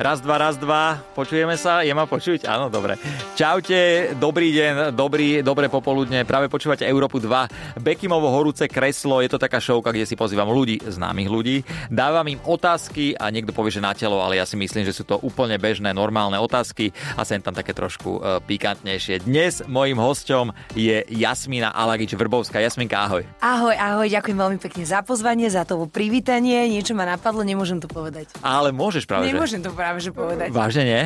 Raz, 0.00 0.24
dva, 0.24 0.40
raz, 0.40 0.56
dva. 0.56 1.04
Počujeme 1.12 1.52
sa? 1.60 1.84
Je 1.84 1.92
ma 1.92 2.08
počuť? 2.08 2.48
Áno, 2.48 2.72
dobre. 2.72 2.96
Čaute, 3.36 4.16
dobrý 4.16 4.48
deň, 4.48 4.96
dobrý, 4.96 5.44
dobré 5.44 5.68
popoludne. 5.68 6.24
Práve 6.24 6.48
počúvate 6.48 6.88
Európu 6.88 7.20
2. 7.20 7.76
Bekimovo 7.76 8.32
horúce 8.32 8.64
kreslo, 8.72 9.20
je 9.20 9.28
to 9.28 9.36
taká 9.36 9.60
šovka, 9.60 9.92
kde 9.92 10.08
si 10.08 10.16
pozývam 10.16 10.48
ľudí, 10.48 10.80
známych 10.80 11.28
ľudí. 11.28 11.60
Dávam 11.92 12.24
im 12.24 12.40
otázky 12.40 13.20
a 13.20 13.28
niekto 13.28 13.52
povie, 13.52 13.68
že 13.76 13.84
na 13.84 13.92
telo, 13.92 14.24
ale 14.24 14.40
ja 14.40 14.48
si 14.48 14.56
myslím, 14.56 14.88
že 14.88 14.96
sú 14.96 15.04
to 15.04 15.20
úplne 15.20 15.60
bežné, 15.60 15.92
normálne 15.92 16.40
otázky 16.40 16.96
a 17.12 17.28
sem 17.28 17.44
tam 17.44 17.52
také 17.52 17.76
trošku 17.76 18.16
uh, 18.16 18.40
pikantnejšie. 18.48 19.28
Dnes 19.28 19.60
mojim 19.68 20.00
hosťom 20.00 20.56
je 20.72 21.04
Jasmína 21.04 21.68
Alagič 21.68 22.16
Vrbovská. 22.16 22.64
Jasminka, 22.64 22.96
ahoj. 22.96 23.28
Ahoj, 23.44 23.76
ahoj, 23.76 24.08
ďakujem 24.08 24.38
veľmi 24.40 24.56
pekne 24.56 24.88
za 24.88 25.04
pozvanie, 25.04 25.52
za 25.52 25.68
to 25.68 25.84
privítanie. 25.84 26.64
Niečo 26.72 26.96
ma 26.96 27.04
napadlo, 27.04 27.44
nemôžem 27.44 27.76
to 27.76 27.92
povedať. 27.92 28.32
Ale 28.40 28.72
môžeš 28.72 29.04
práve. 29.04 29.28
Nemôžem 29.28 29.60
to 29.60 29.81
práve 29.82 29.98
že 29.98 30.10
povedať. 30.14 30.48
Vážne 30.54 30.82
nie? 30.86 31.02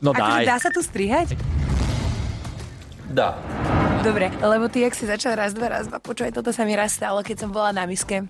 No 0.00 0.16
Akože 0.16 0.40
daj. 0.40 0.48
dá 0.48 0.56
sa 0.56 0.70
tu 0.72 0.80
strihať? 0.80 1.36
Dá. 3.12 3.36
Dobre, 4.00 4.32
lebo 4.40 4.72
ty, 4.72 4.88
ak 4.88 4.96
si 4.96 5.04
začal 5.04 5.36
raz, 5.36 5.52
dva, 5.52 5.68
raz, 5.68 5.84
dva, 5.92 6.00
počúvaj, 6.00 6.32
toto 6.32 6.48
sa 6.56 6.64
mi 6.64 6.72
raz 6.72 6.96
stalo, 6.96 7.20
keď 7.20 7.44
som 7.44 7.50
bola 7.52 7.76
na 7.76 7.84
miske. 7.84 8.24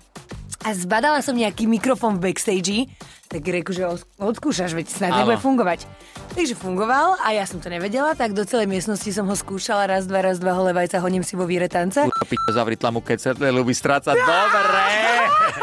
A 0.63 0.69
zbadala 0.75 1.23
som 1.23 1.35
nejaký 1.35 1.67
mikrofón 1.71 2.19
v 2.19 2.29
backstage, 2.29 2.91
tak 3.31 3.47
reku, 3.47 3.71
že 3.71 3.87
odskúšaš, 4.19 4.75
veď 4.75 4.87
snad 4.91 5.11
nebude 5.23 5.39
fungovať. 5.39 5.87
Takže 6.35 6.55
fungoval 6.59 7.15
a 7.23 7.31
ja 7.31 7.47
som 7.47 7.63
to 7.63 7.71
nevedela, 7.71 8.11
tak 8.15 8.35
do 8.35 8.43
celej 8.43 8.67
miestnosti 8.67 9.07
som 9.11 9.23
ho 9.27 9.35
skúšala 9.35 9.87
raz, 9.87 10.03
dva, 10.03 10.19
raz, 10.19 10.43
dva, 10.43 10.55
holevajca, 10.55 10.99
honím 10.99 11.23
si 11.23 11.39
vo 11.39 11.47
výretance. 11.47 12.03
Kurva, 12.03 12.27
piča, 12.27 12.51
zavri 12.51 12.75
tlamu, 12.75 12.99
keď 12.99 13.17
sa 13.19 13.31
ľubí 13.35 13.71
strácať. 13.71 14.19
Dobre. 14.19 14.87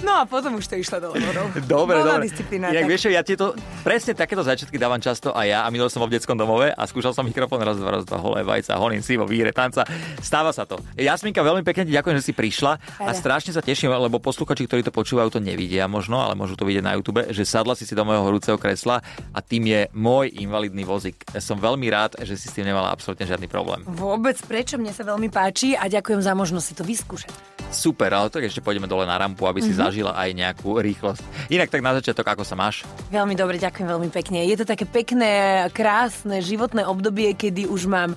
No 0.00 0.12
a 0.16 0.24
potom 0.24 0.56
už 0.56 0.64
to 0.64 0.76
išlo 0.76 0.98
dole 0.98 1.16
vodou. 1.16 1.46
Dobre, 1.70 2.00
Bola 2.00 2.16
dobre. 2.16 2.26
disciplína, 2.26 2.72
Jak 2.72 2.84
tak. 2.84 2.90
vieš, 2.90 3.02
ja 3.08 3.20
tieto, 3.20 3.52
presne 3.82 4.12
takéto 4.12 4.40
začiatky 4.40 4.76
dávam 4.76 4.96
často 4.96 5.30
aj 5.30 5.46
ja 5.46 5.58
a 5.62 5.68
minul 5.68 5.86
som 5.86 6.00
vo 6.00 6.08
v 6.08 6.16
detskom 6.16 6.34
domove 6.34 6.72
a 6.72 6.82
skúšal 6.84 7.12
som 7.12 7.22
mikrofón 7.22 7.60
raz, 7.60 7.76
dva, 7.76 8.00
raz, 8.00 8.04
dva, 8.04 8.16
holé 8.16 8.40
vajca, 8.40 8.74
honím 8.74 9.00
si 9.00 9.14
vo 9.14 9.28
výhre 9.28 9.52
tanca. 9.52 9.84
Stáva 10.18 10.50
sa 10.50 10.64
to. 10.64 10.80
Jasminka, 10.96 11.40
veľmi 11.40 11.60
pekne 11.62 11.84
ti 11.84 11.92
ďakujem, 11.92 12.16
že 12.18 12.24
si 12.26 12.32
prišla 12.32 12.72
a 12.98 13.10
strašne 13.12 13.52
sa 13.52 13.60
teším, 13.60 13.92
lebo 13.92 14.16
posluchači, 14.18 14.64
ktorí 14.64 14.80
to 14.82 14.90
počúvajú, 14.90 15.36
to 15.36 15.40
nevidia 15.40 15.84
možno, 15.84 16.18
ale 16.18 16.32
môžu 16.32 16.56
to 16.56 16.64
vidieť 16.64 16.84
na 16.84 16.96
YouTube, 16.96 17.20
že 17.28 17.44
sadla 17.44 17.76
si 17.76 17.84
si 17.84 17.92
do 17.92 18.02
môjho 18.02 18.24
horúceho 18.24 18.56
kresla 18.56 19.04
a 19.30 19.38
tým 19.40 19.68
je 19.68 19.80
môj 19.92 20.32
invalidný 20.32 20.82
vozík. 20.82 21.20
Som 21.38 21.60
veľmi 21.60 21.86
rád, 21.88 22.16
že 22.22 22.36
si 22.36 22.48
s 22.48 22.54
tým 22.56 22.64
nemala 22.64 22.88
absolútne 22.88 23.26
žiadny 23.26 23.46
problém. 23.46 23.84
Vôbec 23.86 24.36
prečo, 24.44 24.76
mne 24.76 24.90
sa 24.90 25.04
veľmi 25.04 25.28
páči 25.28 25.76
a 25.76 25.86
ďakujem 25.86 26.20
za 26.20 26.32
možnosť 26.32 26.66
si 26.66 26.74
to 26.74 26.84
vyskúšať. 26.84 27.32
Super, 27.70 28.10
ale 28.10 28.28
tak 28.28 28.42
ešte 28.42 28.58
pôjdeme 28.58 28.90
dole 28.90 29.06
na 29.06 29.14
rampu, 29.14 29.46
aby 29.46 29.62
si 29.62 29.70
zažila 29.90 30.14
aj 30.14 30.30
nejakú 30.30 30.78
rýchlosť. 30.78 31.50
Inak 31.50 31.74
tak 31.74 31.82
na 31.82 31.98
začiatok, 31.98 32.30
ako 32.30 32.46
sa 32.46 32.54
máš? 32.54 32.86
Veľmi 33.10 33.34
dobre, 33.34 33.58
ďakujem 33.58 33.90
veľmi 33.90 34.10
pekne. 34.14 34.46
Je 34.46 34.54
to 34.54 34.62
také 34.62 34.86
pekné, 34.86 35.66
krásne 35.74 36.38
životné 36.38 36.86
obdobie, 36.86 37.34
kedy 37.34 37.66
už 37.66 37.90
mám 37.90 38.14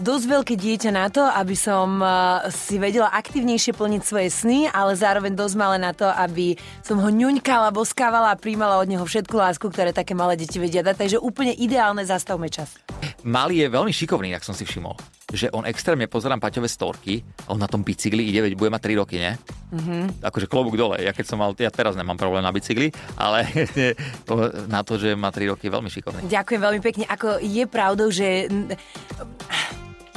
dosť 0.00 0.24
veľké 0.26 0.54
dieťa 0.56 0.90
na 0.96 1.06
to, 1.12 1.20
aby 1.20 1.52
som 1.52 2.00
uh, 2.00 2.42
si 2.48 2.80
vedela 2.80 3.12
aktívnejšie 3.12 3.76
plniť 3.76 4.02
svoje 4.02 4.32
sny, 4.32 4.72
ale 4.72 4.96
zároveň 4.96 5.36
dosť 5.36 5.54
malé 5.60 5.76
na 5.76 5.92
to, 5.92 6.08
aby 6.08 6.56
som 6.80 6.96
ho 6.98 7.08
ňuňkala, 7.12 7.70
boskávala 7.70 8.32
a 8.32 8.40
príjmala 8.40 8.80
od 8.80 8.88
neho 8.88 9.04
všetku 9.04 9.36
lásku, 9.36 9.68
ktoré 9.68 9.92
také 9.92 10.16
malé 10.16 10.40
deti 10.40 10.56
vedia 10.56 10.80
dať. 10.80 10.96
Takže 10.96 11.16
úplne 11.20 11.52
ideálne 11.52 12.02
zastavme 12.02 12.48
čas. 12.48 12.80
Malý 13.22 13.62
je 13.62 13.68
veľmi 13.68 13.92
šikovný, 13.92 14.32
ak 14.32 14.42
som 14.42 14.56
si 14.56 14.64
všimol. 14.64 14.96
Že 15.30 15.54
on 15.54 15.62
extrémne 15.62 16.10
pozerám 16.10 16.42
Paťové 16.42 16.66
storky, 16.66 17.22
a 17.46 17.54
on 17.54 17.60
na 17.60 17.70
tom 17.70 17.86
bicykli 17.86 18.26
ide, 18.26 18.42
veď 18.42 18.58
bude 18.58 18.72
mať 18.72 18.82
3 18.90 18.98
roky, 18.98 19.22
ne? 19.22 19.38
Mm-hmm. 19.70 20.26
Akože 20.26 20.50
klobúk 20.50 20.74
dole. 20.74 20.98
Ja 20.98 21.14
keď 21.14 21.26
som 21.30 21.38
mal, 21.38 21.54
ja 21.54 21.70
teraz 21.70 21.94
nemám 21.94 22.18
problém 22.18 22.42
na 22.42 22.50
bicykli, 22.50 22.90
ale 23.14 23.46
na 24.74 24.80
to, 24.82 24.98
že 24.98 25.14
má 25.14 25.30
3 25.30 25.54
roky, 25.54 25.70
veľmi 25.70 25.86
šikovný. 25.86 26.26
Ďakujem 26.26 26.60
veľmi 26.60 26.80
pekne. 26.82 27.04
Ako 27.06 27.38
je 27.38 27.64
pravdou, 27.70 28.10
že 28.10 28.50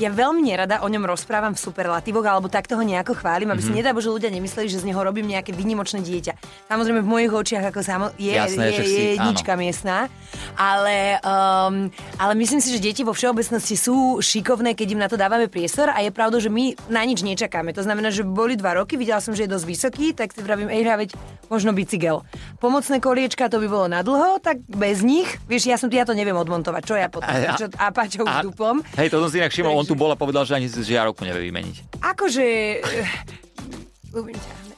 ja 0.04 0.12
veľmi 0.12 0.44
nerada 0.44 0.84
o 0.84 0.88
ňom 0.88 1.04
rozprávam 1.04 1.56
v 1.56 1.64
superlatívoch 1.64 2.22
alebo 2.22 2.48
takto 2.48 2.76
ho 2.76 2.84
nejako 2.84 3.16
chválim, 3.16 3.48
aby 3.48 3.58
Mhm. 3.58 3.68
si 3.68 3.72
nedá 3.74 3.90
Bože 3.90 4.08
ľudia 4.08 4.28
nemysleli, 4.28 4.68
že 4.68 4.84
z 4.84 4.92
neho 4.92 5.00
robím 5.00 5.26
nejaké 5.26 5.50
výnimočné 5.50 6.04
dieťa. 6.04 6.63
Samozrejme 6.74 7.06
v 7.06 7.10
mojich 7.14 7.30
očiach 7.30 7.70
ako 7.70 7.80
samo, 7.86 8.06
je, 8.18 8.34
Jasné, 8.34 8.74
je, 8.74 8.82
je 8.82 9.06
jednička 9.14 9.54
miestná, 9.54 10.10
ale, 10.58 11.22
um, 11.22 11.86
ale 12.18 12.34
myslím 12.34 12.66
si, 12.66 12.74
že 12.74 12.82
deti 12.82 13.06
vo 13.06 13.14
všeobecnosti 13.14 13.78
sú 13.78 14.18
šikovné, 14.18 14.74
keď 14.74 14.88
im 14.98 15.02
na 15.06 15.06
to 15.06 15.14
dávame 15.14 15.46
priestor 15.46 15.94
a 15.94 16.02
je 16.02 16.10
pravdou, 16.10 16.42
že 16.42 16.50
my 16.50 16.74
na 16.90 17.06
nič 17.06 17.22
nečakáme. 17.22 17.78
To 17.78 17.86
znamená, 17.86 18.10
že 18.10 18.26
boli 18.26 18.58
dva 18.58 18.82
roky, 18.82 18.98
videla 18.98 19.22
som, 19.22 19.38
že 19.38 19.46
je 19.46 19.54
dosť 19.54 19.66
vysoký, 19.70 20.06
tak 20.18 20.34
si 20.34 20.42
vravím, 20.42 20.66
ej, 20.74 20.82
veď 20.82 21.14
možno 21.46 21.78
bicykel. 21.78 22.26
Pomocné 22.58 22.98
koliečka, 22.98 23.54
to 23.54 23.62
by 23.62 23.70
bolo 23.70 23.86
na 23.86 24.02
dlho, 24.02 24.42
tak 24.42 24.66
bez 24.66 25.06
nich, 25.06 25.30
vieš, 25.46 25.70
ja 25.70 25.78
som 25.78 25.94
ja 25.94 26.10
to 26.10 26.18
neviem 26.18 26.34
odmontovať, 26.34 26.82
čo 26.90 26.98
ja 26.98 27.06
potom, 27.06 27.30
A- 27.30 27.54
čo, 27.54 27.70
a 27.70 27.94
Paťou 27.94 28.26
A- 28.26 28.42
s 28.42 28.50
duplom. 28.50 28.82
Hej, 28.98 29.14
to 29.14 29.22
som 29.22 29.30
si 29.30 29.38
inak 29.38 29.54
všimol, 29.54 29.78
on 29.78 29.86
Takže- 29.86 29.94
tu 29.94 29.94
bol 29.94 30.10
a 30.10 30.18
povedal, 30.18 30.42
že 30.50 30.58
ani 30.58 30.66
žiarovku 30.74 31.22
nevie 31.22 31.54
vymeniť. 31.54 32.02
Akože... 32.02 32.46
ľúbim 34.10 34.34
ťa. 34.42 34.73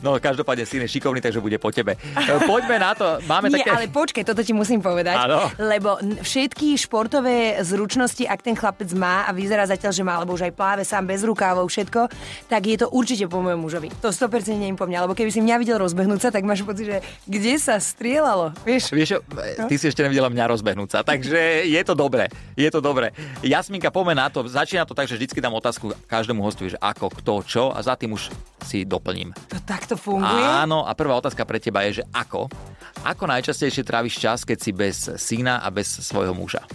No, 0.00 0.16
každopádne 0.16 0.64
syn 0.64 0.84
je 0.88 0.96
šikovný, 0.96 1.20
takže 1.20 1.44
bude 1.44 1.56
po 1.60 1.68
tebe. 1.68 1.96
E, 1.96 2.40
Poďme 2.48 2.76
na 2.80 2.92
to. 2.96 3.20
Máme 3.28 3.52
Nie, 3.52 3.64
také... 3.64 3.70
ale 3.72 3.84
počkaj, 3.92 4.24
toto 4.24 4.40
ti 4.40 4.56
musím 4.56 4.80
povedať. 4.80 5.16
Áno. 5.16 5.52
Lebo 5.60 6.00
všetky 6.24 6.76
športové 6.80 7.60
zručnosti, 7.60 8.24
ak 8.24 8.40
ten 8.40 8.56
chlapec 8.56 8.88
má 8.96 9.28
a 9.28 9.30
vyzerá 9.36 9.68
zatiaľ, 9.68 9.92
že 9.92 10.02
má, 10.04 10.16
alebo 10.16 10.32
už 10.32 10.48
aj 10.48 10.52
pláve 10.56 10.82
sám 10.88 11.04
bez 11.04 11.20
rukávov, 11.24 11.68
všetko, 11.68 12.08
tak 12.48 12.62
je 12.64 12.76
to 12.80 12.86
určite 12.88 13.28
po 13.28 13.44
mojom 13.44 13.60
mužovi. 13.60 13.88
To 14.00 14.08
100% 14.08 14.56
nie 14.56 14.72
po 14.72 14.88
mňa, 14.88 15.04
lebo 15.04 15.12
keby 15.12 15.28
si 15.28 15.44
mňa 15.44 15.56
videl 15.60 15.76
rozbehnúť 15.80 16.20
sa, 16.20 16.28
tak 16.32 16.48
máš 16.48 16.64
pocit, 16.64 16.88
že 16.88 16.98
kde 17.28 17.54
sa 17.60 17.76
strieľalo, 17.76 18.56
vieš? 18.64 18.92
Vieš, 18.92 19.08
čo, 19.10 19.18
ty 19.68 19.74
si 19.76 19.84
ešte 19.88 20.00
nevidela 20.00 20.32
mňa 20.32 20.44
rozbehnúť 20.48 20.88
sa, 20.88 20.98
takže 21.04 21.68
je 21.68 21.82
to 21.84 21.92
dobré, 21.92 22.32
je 22.56 22.68
to 22.72 22.80
dobré. 22.80 23.12
Jasminka, 23.44 23.92
poďme 23.92 24.16
na 24.16 24.26
to. 24.32 24.44
Začína 24.46 24.88
to 24.88 24.96
tak, 24.96 25.06
že 25.06 25.16
vždycky 25.20 25.38
dám 25.38 25.54
otázku 25.54 25.92
každému 26.08 26.40
hostovi, 26.40 26.72
že 26.72 26.78
ako, 26.80 27.12
kto, 27.20 27.32
čo 27.44 27.64
a 27.70 27.78
za 27.84 27.94
tým 27.94 28.16
už 28.16 28.32
si 28.64 28.84
doplním. 28.90 29.30
To 29.48 29.58
takto 29.62 29.94
funguje? 29.94 30.42
Áno, 30.42 30.82
a 30.82 30.90
prvá 30.98 31.14
otázka 31.14 31.46
pre 31.46 31.62
teba 31.62 31.86
je, 31.86 32.02
že 32.02 32.04
ako? 32.10 32.50
Ako 33.06 33.30
najčastejšie 33.30 33.86
tráviš 33.86 34.18
čas, 34.18 34.42
keď 34.42 34.58
si 34.58 34.70
bez 34.74 35.06
syna 35.14 35.62
a 35.62 35.70
bez 35.70 35.86
svojho 35.86 36.34
muža? 36.34 36.66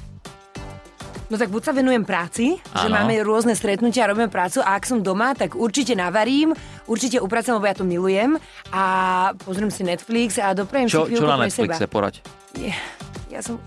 No 1.26 1.42
tak 1.42 1.50
buď 1.50 1.62
sa 1.66 1.74
venujem 1.74 2.06
práci, 2.06 2.62
že 2.62 2.86
Áno. 2.86 3.02
máme 3.02 3.18
rôzne 3.26 3.58
stretnutia, 3.58 4.06
robíme 4.06 4.30
prácu 4.30 4.62
a 4.62 4.78
ak 4.78 4.86
som 4.86 5.02
doma, 5.02 5.34
tak 5.34 5.58
určite 5.58 5.98
navarím, 5.98 6.54
určite 6.86 7.18
upracujem, 7.18 7.58
lebo 7.58 7.66
ja 7.66 7.74
to 7.74 7.82
milujem 7.82 8.38
a 8.70 8.84
pozriem 9.42 9.74
si 9.74 9.82
Netflix 9.82 10.38
a 10.38 10.54
doprajem 10.54 10.86
Čo, 10.86 11.10
si 11.10 11.18
čo 11.18 11.26
chvíľku 11.26 11.26
na 11.26 11.38
pre 11.42 11.46
Netflixe 11.50 11.82
seba. 11.82 11.90
porať? 11.90 12.14
Ja, 12.62 12.78
ja 13.34 13.40
som. 13.42 13.58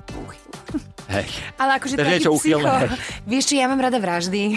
Hej. 1.10 1.26
Ale 1.59 1.82
akože 1.82 1.98
Takže 1.98 2.04
taký 2.06 2.15
niečo 2.22 2.30
uchylné. 2.36 2.94
Vieš 3.26 3.44
čo, 3.50 3.54
ja 3.59 3.66
mám 3.66 3.80
rada 3.82 3.98
vraždy. 3.98 4.54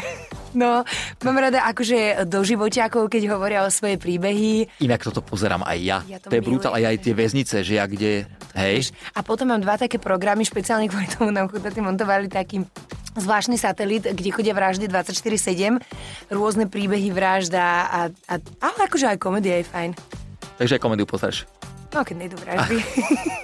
No, 0.52 0.84
mám 1.24 1.38
rada 1.40 1.64
akože 1.72 2.28
do 2.28 2.44
živoťakov, 2.44 3.08
keď 3.08 3.32
hovoria 3.32 3.64
o 3.64 3.72
svoje 3.72 3.96
príbehy. 3.96 4.68
Inak 4.84 5.08
toto 5.08 5.24
pozerám 5.24 5.64
aj 5.64 5.80
ja. 5.80 5.98
Ja 6.08 6.20
to 6.20 6.28
to 6.28 6.36
je 6.36 6.44
brutál, 6.44 6.76
aj, 6.76 6.84
aj 6.92 6.98
tie 7.00 7.14
väznice, 7.16 7.56
že 7.64 7.80
ja 7.80 7.88
kde... 7.88 8.28
Hej. 8.52 8.92
A 9.16 9.24
potom 9.24 9.48
mám 9.48 9.64
dva 9.64 9.80
také 9.80 9.96
programy, 9.96 10.44
špeciálne 10.44 10.92
kvôli 10.92 11.08
tomu 11.08 11.32
nám 11.32 11.48
chudáci 11.48 11.80
montovali 11.80 12.28
taký 12.28 12.68
zvláštny 13.16 13.56
satelit, 13.56 14.08
kde 14.08 14.30
chodia 14.32 14.56
vraždy 14.56 14.88
24-7, 14.88 15.80
rôzne 16.32 16.68
príbehy 16.68 17.12
vražda 17.12 17.64
a, 17.88 18.00
a, 18.28 18.34
ale 18.40 18.78
akože 18.88 19.08
aj 19.08 19.18
komédia 19.20 19.60
je 19.60 19.66
fajn. 19.68 19.92
Takže 20.60 20.76
aj 20.80 20.82
komédiu 20.84 21.08
pozrieš. 21.08 21.48
No, 21.92 22.08
keď 22.08 22.16
nejdu 22.24 22.38
vraždy. 22.40 22.80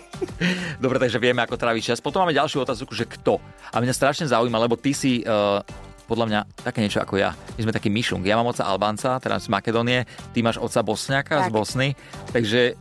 Dobre, 0.84 0.97
takže 1.03 1.19
vieme, 1.19 1.44
ako 1.44 1.59
tráviť 1.59 1.94
čas. 1.94 2.00
Potom 2.00 2.23
máme 2.23 2.31
ďalšiu 2.31 2.63
otázku, 2.63 2.96
že 2.96 3.03
kto. 3.03 3.44
A 3.75 3.84
mňa 3.84 3.91
strašne 3.91 4.25
zaujíma, 4.31 4.56
lebo 4.56 4.79
ty 4.79 4.96
si 4.96 5.19
uh, 5.28 5.59
podľa 6.07 6.25
mňa 6.31 6.40
také 6.63 6.79
niečo 6.79 7.03
ako 7.03 7.19
ja. 7.19 7.35
My 7.59 7.68
sme 7.68 7.73
taký 7.75 7.91
myšung. 7.91 8.23
Ja 8.23 8.40
mám 8.40 8.47
oca 8.47 8.63
Albánca, 8.63 9.19
teda 9.19 9.38
z 9.38 9.51
Makedónie, 9.51 10.07
ty 10.31 10.40
máš 10.40 10.57
oca 10.57 10.79
Bosňaka 10.81 11.45
z 11.45 11.47
Tak. 11.47 11.53
Bosny, 11.53 11.94
takže 12.31 12.79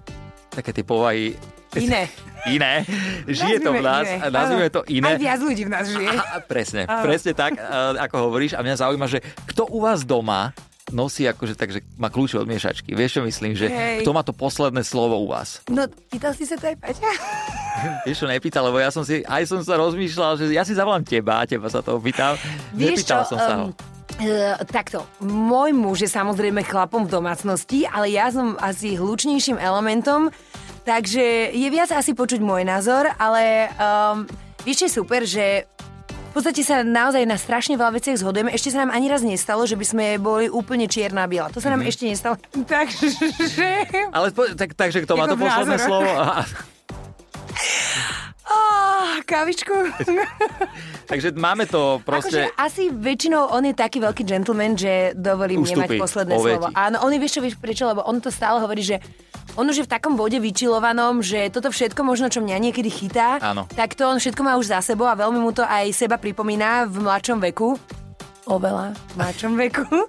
také 0.49 0.71
tie 0.71 0.87
povahy... 0.87 1.35
Iné. 1.77 2.09
Iné. 2.57 2.87
Žije 3.27 3.59
to 3.59 3.75
v 3.75 3.83
Nazvime 3.83 3.91
nás 3.91 4.07
iné. 4.07 4.31
nazvime 4.31 4.69
to 4.71 4.81
iné. 4.87 5.11
Aj 5.13 5.19
viac 5.19 5.41
ľudí 5.43 5.63
v 5.67 5.71
nás 5.75 5.87
žije. 5.91 6.15
A, 6.15 6.39
presne, 6.55 6.87
presne 6.87 7.35
tak, 7.35 7.59
a, 7.59 7.99
ako 8.07 8.31
hovoríš. 8.31 8.55
A 8.55 8.63
mňa 8.63 8.87
zaujíma, 8.87 9.11
že 9.11 9.19
kto 9.51 9.67
u 9.75 9.83
vás 9.83 10.07
doma 10.07 10.55
nosí 10.95 11.27
akože 11.27 11.59
tak, 11.59 11.75
že 11.75 11.83
má 11.99 12.07
kľúče 12.07 12.39
od 12.39 12.47
miešačky. 12.47 12.95
Vieš, 12.95 13.19
čo 13.19 13.23
myslím? 13.27 13.59
Že 13.59 13.67
Hej. 13.67 13.99
kto 14.07 14.11
má 14.15 14.23
to 14.23 14.31
posledné 14.31 14.87
slovo 14.87 15.19
u 15.19 15.27
vás? 15.27 15.63
No, 15.67 15.87
pýtal 16.11 16.31
si 16.31 16.47
sa 16.47 16.55
to 16.55 16.71
aj 16.71 16.77
Paťa? 16.79 17.11
Vieš 18.07 18.23
čo, 18.23 18.27
nepýtal, 18.31 18.63
lebo 18.71 18.79
ja 18.79 18.95
som 18.95 19.03
si, 19.03 19.21
aj 19.27 19.43
som 19.51 19.61
sa 19.61 19.77
rozmýšľal, 19.77 20.39
že 20.39 20.45
ja 20.55 20.63
si 20.63 20.73
zavolám 20.73 21.03
teba 21.03 21.43
a 21.43 21.49
teba 21.49 21.67
sa 21.67 21.83
to 21.83 21.99
opýtam. 21.99 22.39
Vieš 22.73 23.03
Nepýtal 23.03 23.23
čo, 23.27 23.31
som 23.35 23.39
sa 23.39 23.55
ho. 23.59 23.67
um, 23.71 23.95
Uh, 24.17 24.57
takto, 24.73 25.05
môj 25.21 25.77
muž 25.77 26.09
je 26.09 26.09
samozrejme 26.09 26.65
chlapom 26.65 27.05
v 27.05 27.13
domácnosti, 27.13 27.85
ale 27.85 28.09
ja 28.09 28.33
som 28.33 28.57
asi 28.57 28.97
hlučnejším 28.97 29.61
elementom, 29.61 30.33
takže 30.89 31.53
je 31.53 31.69
viac 31.69 31.93
asi 31.93 32.17
počuť 32.17 32.41
môj 32.41 32.65
názor, 32.65 33.13
ale 33.21 33.69
um, 33.77 34.25
vieš, 34.65 34.89
je 34.89 34.91
super, 34.97 35.21
že 35.29 35.69
podstate 36.37 36.61
sa 36.61 36.81
naozaj 36.81 37.25
na 37.25 37.35
strašne 37.35 37.75
veľa 37.75 37.97
veciach 37.97 38.17
zhodujeme. 38.17 38.51
Ešte 38.51 38.69
sa 38.69 38.85
nám 38.85 38.91
ani 38.91 39.07
raz 39.07 39.23
nestalo, 39.23 39.65
že 39.65 39.73
by 39.73 39.87
sme 39.87 40.05
boli 40.17 40.47
úplne 40.47 40.85
čierna 40.85 41.25
a 41.25 41.27
biela. 41.27 41.49
To 41.49 41.59
sa 41.59 41.69
nám 41.69 41.81
Mhm. 41.81 41.89
ešte 41.89 42.05
nestalo. 42.05 42.37
Takže... 42.69 43.09
Ale 44.13 44.29
po, 44.31 44.45
tak, 44.53 44.73
takže 44.73 45.01
kto 45.03 45.13
má 45.15 45.25
to 45.25 45.35
posledné 45.35 45.77
slovo? 45.79 46.07
A, 46.07 46.45
Oh, 48.47 49.19
kavičku. 49.27 49.75
takže 51.05 51.35
máme 51.35 51.67
to 51.67 51.99
proste... 52.01 52.47
Akože 52.47 52.55
asi 52.55 52.83
väčšinou 52.89 53.51
on 53.51 53.67
je 53.67 53.75
taký 53.75 53.99
veľký 53.99 54.23
gentleman, 54.23 54.79
že 54.79 54.93
dovolí 55.13 55.59
mne 55.59 55.75
mať 55.77 55.99
posledné 55.99 56.35
povie 56.37 56.55
slovo. 56.55 56.71
Áno, 56.71 57.03
on 57.03 57.11
je 57.11 57.19
vieš 57.19 57.33
čo, 57.35 57.43
vieš 57.43 57.59
prečo, 57.59 57.83
lebo 57.85 58.07
on 58.07 58.23
to 58.23 58.31
stále 58.31 58.63
hovorí, 58.63 58.87
že 58.87 59.03
on 59.57 59.67
už 59.67 59.83
je 59.83 59.87
v 59.89 59.93
takom 59.93 60.15
bode 60.21 60.37
vyčilovanom, 60.37 61.25
že 61.25 61.49
toto 61.49 61.73
všetko 61.73 62.01
možno, 62.05 62.29
čo 62.29 62.45
mňa 62.45 62.61
niekedy 62.61 62.93
chytá, 62.93 63.41
Áno. 63.41 63.65
tak 63.73 63.97
to 63.97 64.05
on 64.05 64.21
všetko 64.21 64.45
má 64.45 64.55
už 64.61 64.69
za 64.69 64.85
sebou 64.85 65.09
a 65.09 65.17
veľmi 65.17 65.41
mu 65.41 65.51
to 65.51 65.65
aj 65.65 65.91
seba 65.97 66.21
pripomína 66.21 66.85
v 66.87 67.01
mladšom 67.03 67.41
veku 67.41 67.81
oveľa 68.47 68.95
mladšom 69.15 69.53
veku, 69.59 69.87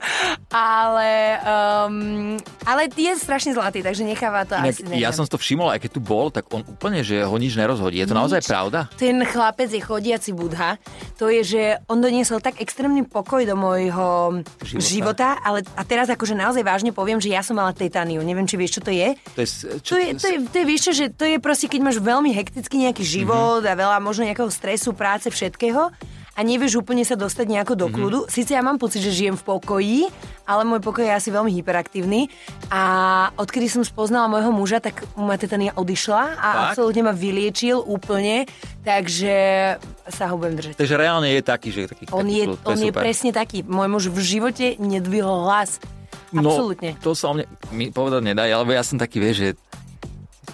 ale, 0.49 1.11
um, 1.41 2.37
ale 2.63 2.85
je 2.87 3.13
strašne 3.13 3.51
zlatý, 3.51 3.81
takže 3.81 4.01
necháva 4.01 4.43
to 4.43 4.53
Inak 4.53 4.71
asi 4.71 4.81
ja 4.95 5.09
nechám. 5.09 5.13
som 5.13 5.23
si 5.23 5.31
to 5.31 5.37
všimol, 5.37 5.69
aj 5.69 5.79
keď 5.79 5.91
tu 5.91 5.99
bol, 5.99 6.29
tak 6.29 6.45
on 6.49 6.61
úplne, 6.63 7.01
že 7.01 7.19
ho 7.19 7.33
nič 7.33 7.53
nerozhodí. 7.53 7.97
Je 7.97 8.05
to 8.05 8.13
naozaj 8.13 8.39
Nič. 8.39 8.47
pravda? 8.47 8.79
Ten 8.93 9.17
chlapec 9.21 9.67
je 9.67 9.79
chodiaci 9.79 10.31
budha. 10.31 10.77
To 11.15 11.27
je, 11.27 11.41
že 11.41 11.61
on 11.85 11.97
doniesol 11.97 12.37
tak 12.37 12.57
extrémny 12.57 13.03
pokoj 13.03 13.41
do 13.41 13.55
môjho 13.55 14.41
Života. 14.61 14.85
života, 14.85 15.27
ale 15.39 15.65
a 15.71 15.81
teraz 15.81 16.07
akože 16.07 16.33
naozaj 16.33 16.61
vážne 16.61 16.91
poviem, 16.91 17.17
že 17.17 17.29
ja 17.29 17.41
som 17.41 17.53
mala 17.53 17.71
tetániu. 17.71 18.21
Neviem, 18.21 18.45
či 18.45 18.55
vieš, 18.55 18.77
čo 18.77 18.85
to 18.85 18.91
je. 18.91 19.17
To 19.33 19.39
je, 19.39 19.47
s- 19.47 19.65
To 19.65 19.81
čo, 19.81 19.95
je, 19.95 20.07
to, 20.13 20.27
je, 20.27 20.37
to 20.45 20.55
je, 20.55 20.65
vieš 20.65 20.81
čo, 20.83 20.93
že 20.93 21.05
to 21.09 21.25
je 21.25 21.37
proste, 21.37 21.65
keď 21.65 21.81
máš 21.83 21.97
veľmi 21.97 22.29
hektický 22.31 22.75
nejaký 22.79 23.01
život 23.01 23.61
a 23.61 23.73
veľa 23.73 23.97
možno 23.97 24.23
nejakého 24.23 24.47
stresu, 24.47 24.93
práce, 24.93 25.25
všetkého 25.27 25.89
a 26.37 26.45
nevieš 26.45 26.85
úplne 26.85 27.01
sa 27.01 27.17
dostať 27.17 27.45
nejako 27.49 27.73
do 27.73 27.87
kľudu. 27.89 28.19
Sice 28.29 28.53
ja 28.53 28.61
mám 28.61 28.77
pocit, 28.77 29.01
že 29.01 29.09
žijem 29.09 29.33
v 29.33 29.41
pokoji, 29.41 29.99
ale 30.45 30.61
môj 30.69 30.85
pokoj 30.85 31.01
je 31.01 31.09
asi 31.09 31.33
veľmi 31.33 31.49
hyperaktívny 31.49 32.29
a 32.69 32.81
odkedy 33.41 33.65
som 33.65 33.81
spoznala 33.81 34.29
môjho 34.29 34.53
muža, 34.53 34.77
tak 34.77 35.01
ma 35.17 35.33
tetania 35.33 35.73
odišla 35.73 36.23
a 36.37 36.47
Fakt? 36.53 36.61
absolútne 36.77 37.09
ma 37.09 37.13
vyliečil 37.17 37.81
úplne, 37.81 38.45
takže 38.85 39.35
sa 40.13 40.29
ho 40.29 40.37
budem 40.37 40.61
držať. 40.61 40.77
Takže 40.77 40.95
reálne 40.95 41.33
je 41.33 41.41
taký, 41.41 41.73
že 41.73 41.79
je 41.83 41.87
taký 41.89 42.03
On 42.13 42.21
taký 42.21 42.37
je, 42.37 42.43
kľud, 42.45 42.59
on 42.69 42.79
je 42.85 42.93
presne 42.93 43.29
taký. 43.33 43.57
Môj 43.65 43.87
muž 43.89 44.03
v 44.13 44.19
živote 44.21 44.77
nedvihol 44.77 45.49
hlas. 45.49 45.81
No, 46.29 46.53
to 46.99 47.15
sa 47.15 47.31
o 47.31 47.39
mne 47.39 47.47
mi 47.71 47.87
povedať 47.87 48.19
nedá, 48.19 48.45
lebo 48.51 48.75
ja 48.75 48.83
som 48.83 48.99
taký, 48.99 49.23
vieš, 49.23 49.37
že 49.39 49.49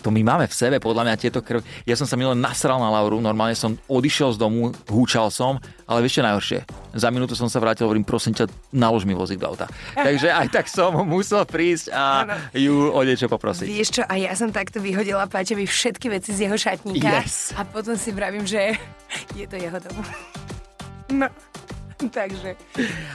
to 0.04 0.12
my 0.12 0.20
máme 0.20 0.46
v 0.46 0.54
sebe, 0.54 0.76
podľa 0.84 1.08
mňa 1.08 1.16
tieto 1.16 1.40
krv. 1.40 1.64
Ja 1.88 1.96
som 1.96 2.04
sa 2.04 2.20
minule 2.20 2.36
nasral 2.36 2.76
na 2.78 2.92
Lauru, 2.92 3.24
normálne 3.24 3.56
som 3.56 3.80
odišiel 3.88 4.36
z 4.36 4.38
domu, 4.38 4.76
húčal 4.92 5.32
som, 5.32 5.64
ale 5.88 6.04
vieš 6.04 6.20
čo 6.20 6.28
najhoršie? 6.28 6.60
Za 6.92 7.08
minútu 7.08 7.34
som 7.34 7.48
sa 7.48 7.64
vrátil, 7.64 7.88
hovorím, 7.88 8.04
prosím 8.04 8.36
ťa, 8.36 8.52
nalož 8.76 9.08
mi 9.08 9.16
vozík 9.16 9.40
do 9.40 9.48
auta. 9.48 9.72
Takže 9.96 10.28
aj 10.28 10.48
tak 10.52 10.68
som 10.68 10.92
musel 11.08 11.48
prísť 11.48 11.96
a 11.96 12.28
ju 12.52 12.92
o 12.92 13.00
niečo 13.02 13.32
poprosiť. 13.32 13.66
Vieš 13.66 13.90
čo, 13.90 14.04
a 14.04 14.14
ja 14.20 14.36
som 14.36 14.52
takto 14.52 14.84
vyhodila 14.84 15.24
Páťovi 15.32 15.64
všetky 15.64 16.12
veci 16.12 16.36
z 16.36 16.52
jeho 16.52 16.58
šatníka 16.60 17.24
Yes. 17.24 17.56
a 17.56 17.64
potom 17.64 17.96
si 17.96 18.12
vravím, 18.12 18.44
že 18.44 18.76
je 19.40 19.48
to 19.48 19.56
jeho 19.56 19.80
dom. 19.80 20.04
No, 21.14 21.30
takže... 22.20 22.56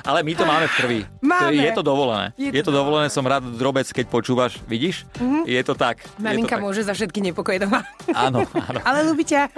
Ale 0.05 0.23
my 0.25 0.33
to 0.35 0.45
máme 0.45 0.67
v 0.67 0.75
krvi. 0.77 1.01
Máme. 1.21 1.41
To 1.41 1.47
je, 1.53 1.63
je 1.63 1.73
to 1.73 1.83
dovolené. 1.83 2.27
Je 2.39 2.51
Je, 2.51 2.63
to 2.63 2.71
to 2.71 2.79
dovolené, 2.79 3.07
som 3.13 3.25
rád 3.27 3.45
drobec, 3.55 3.85
keď 3.89 4.07
počúvaš. 4.09 4.61
Vidíš? 4.65 5.05
Je 5.45 5.61
to 5.65 5.75
tak. 5.77 6.05
Je 6.05 6.09
to 6.09 6.23
Maminka 6.23 6.57
tak. 6.57 6.65
môže 6.65 6.83
za 6.85 6.93
všetky 6.97 7.21
nepokoje 7.21 7.63
doma. 7.63 7.85
Áno, 8.13 8.45
áno. 8.69 8.79
Ale 8.83 9.13
ťa. 9.29 9.53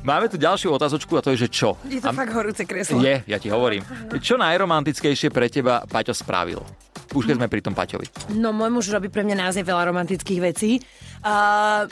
Máme 0.00 0.32
tu 0.32 0.40
ďalšiu 0.40 0.72
otázočku 0.72 1.16
a 1.16 1.24
to 1.24 1.32
je, 1.36 1.44
že 1.44 1.48
čo? 1.52 1.76
Je 1.84 2.00
to 2.00 2.08
A- 2.08 2.16
fakt 2.16 2.32
horúce 2.32 2.64
kreslo. 2.64 3.00
Je, 3.00 3.20
ja 3.24 3.36
ti 3.36 3.52
hovorím. 3.52 3.84
Čo 4.20 4.40
najromantickejšie 4.40 5.28
pre 5.28 5.52
teba 5.52 5.84
Paťo 5.84 6.16
spravil? 6.16 6.60
Už 7.12 7.28
keď 7.28 7.36
sme 7.38 7.48
pri 7.52 7.60
tom 7.62 7.76
Paťovi. 7.76 8.34
No, 8.40 8.50
môj 8.50 8.70
muž 8.74 8.90
robí 8.90 9.06
pre 9.12 9.22
mňa 9.22 9.46
naozaj 9.46 9.62
veľa 9.62 9.92
romantických 9.92 10.40
vecí. 10.40 10.82
Uh, 11.22 11.86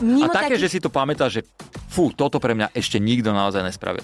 A 0.00 0.26
také, 0.30 0.56
takých... 0.58 0.62
že 0.66 0.68
si 0.72 0.78
to 0.82 0.90
pamätáš, 0.90 1.40
že 1.40 1.42
fú, 1.90 2.10
toto 2.10 2.42
pre 2.42 2.54
mňa 2.58 2.74
ešte 2.74 2.98
nikto 2.98 3.30
naozaj 3.30 3.62
nespravil. 3.62 4.02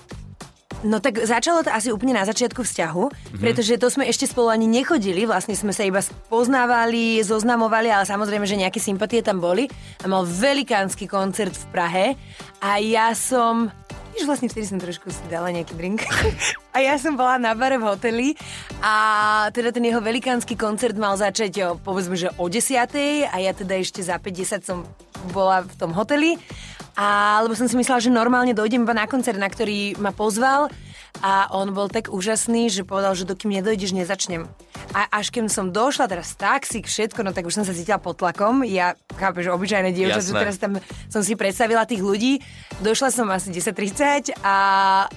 No 0.84 1.00
tak 1.00 1.16
začalo 1.16 1.64
to 1.64 1.72
asi 1.72 1.88
úplne 1.88 2.12
na 2.12 2.28
začiatku 2.28 2.60
vzťahu, 2.60 3.04
Mhm. 3.08 3.16
mm-hmm. 3.16 3.40
pretože 3.40 3.80
to 3.80 3.88
sme 3.88 4.04
ešte 4.04 4.28
spolu 4.28 4.52
ani 4.52 4.68
nechodili, 4.68 5.24
vlastne 5.24 5.56
sme 5.56 5.72
sa 5.72 5.80
iba 5.80 6.04
poznávali, 6.28 7.24
zoznamovali, 7.24 7.88
ale 7.88 8.04
samozrejme, 8.04 8.44
že 8.44 8.60
nejaké 8.60 8.76
sympatie 8.76 9.24
tam 9.24 9.40
boli. 9.40 9.64
A 10.00 10.06
mal 10.06 10.28
velikánsky 10.28 11.08
koncert 11.08 11.56
v 11.56 11.66
Prahe 11.72 12.06
a 12.60 12.76
ja 12.78 13.16
som... 13.16 13.72
Víš, 14.14 14.30
vlastne 14.30 14.46
vtedy 14.46 14.62
som 14.68 14.78
trošku 14.78 15.10
si 15.10 15.24
dala 15.26 15.50
nejaký 15.50 15.74
drink. 15.74 16.06
a 16.74 16.78
ja 16.78 16.94
som 17.00 17.18
bola 17.18 17.34
na 17.34 17.50
bare 17.56 17.80
v 17.80 17.88
hoteli 17.88 18.28
a 18.78 18.94
teda 19.50 19.74
ten 19.74 19.82
jeho 19.82 19.98
velikánsky 19.98 20.54
koncert 20.54 20.94
mal 20.94 21.18
začať 21.18 21.52
o, 21.64 21.68
povedzme, 21.80 22.14
že 22.14 22.30
o 22.38 22.46
10 22.46 22.94
a 23.26 23.36
ja 23.40 23.50
teda 23.50 23.74
ešte 23.74 24.04
za 24.04 24.14
50 24.14 24.62
som 24.62 24.86
bola 25.34 25.66
v 25.66 25.74
tom 25.74 25.90
hoteli. 25.90 26.38
A, 26.94 27.06
lebo 27.42 27.52
som 27.52 27.66
si 27.66 27.74
myslela, 27.74 27.98
že 27.98 28.08
normálne 28.08 28.52
dojdem 28.52 28.82
iba 28.82 28.94
na 28.94 29.04
koncert, 29.04 29.34
na 29.34 29.46
ktorý 29.46 29.98
ma 29.98 30.10
pozval 30.10 30.70
a 31.20 31.46
on 31.50 31.70
bol 31.70 31.86
tak 31.86 32.06
úžasný, 32.08 32.66
že 32.68 32.82
povedal, 32.82 33.14
že 33.14 33.22
dokým 33.22 33.50
nedojdeš, 33.52 33.94
nezačnem. 33.94 34.50
A 34.90 35.06
až 35.12 35.30
keď 35.30 35.46
som 35.46 35.70
došla 35.70 36.06
teraz 36.06 36.34
taxík, 36.34 36.86
všetko, 36.86 37.22
no 37.22 37.30
tak 37.30 37.46
už 37.46 37.54
som 37.54 37.64
sa 37.64 37.70
cítila 37.70 37.98
pod 37.98 38.14
tlakom. 38.14 38.62
Ja 38.62 38.94
chápeš, 39.12 39.46
obyčajné 39.48 39.90
dievča, 39.90 40.20
že 40.20 40.32
teraz 40.32 40.56
tam 40.56 40.78
som 41.06 41.22
si 41.22 41.34
predstavila 41.34 41.82
tých 41.82 41.98
ľudí. 41.98 42.42
Došla 42.78 43.10
som 43.10 43.26
asi 43.28 43.50
10.30 43.50 44.38
a 44.40 44.54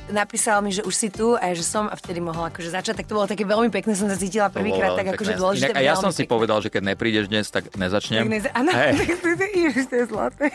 napísal 0.09 0.62
mi, 0.62 0.69
že 0.69 0.81
už 0.81 0.94
si 0.94 1.09
tu 1.09 1.33
a 1.33 1.50
že 1.51 1.62
som 1.62 1.85
a 1.85 1.94
vtedy 1.94 2.18
mohla 2.19 2.50
akože 2.50 2.69
začať. 2.69 3.01
Tak 3.01 3.06
to 3.06 3.18
bolo 3.18 3.25
také 3.25 3.41
veľmi 3.44 3.69
pekné, 3.69 3.94
som 3.94 4.06
sa 4.06 4.18
cítila 4.18 4.50
prvýkrát 4.50 4.97
tak 4.97 5.13
akože 5.13 5.33
dôležité. 5.35 5.73
Inak, 5.73 5.77
a 5.77 5.81
ja 5.83 5.94
som 5.94 6.09
si 6.09 6.25
pekné. 6.25 6.31
povedal, 6.31 6.57
že 6.59 6.69
keď 6.69 6.81
neprídeš 6.94 7.25
dnes, 7.27 7.45
tak 7.50 7.69
nezačnem. 7.73 8.21
Tak 8.21 8.30
neza- 8.31 8.53
Áno, 8.59 8.69
to 8.71 9.30
je, 9.30 9.50
ježiš, 9.59 9.85
to 9.89 9.95
je 9.95 10.06
zlaté. 10.06 10.45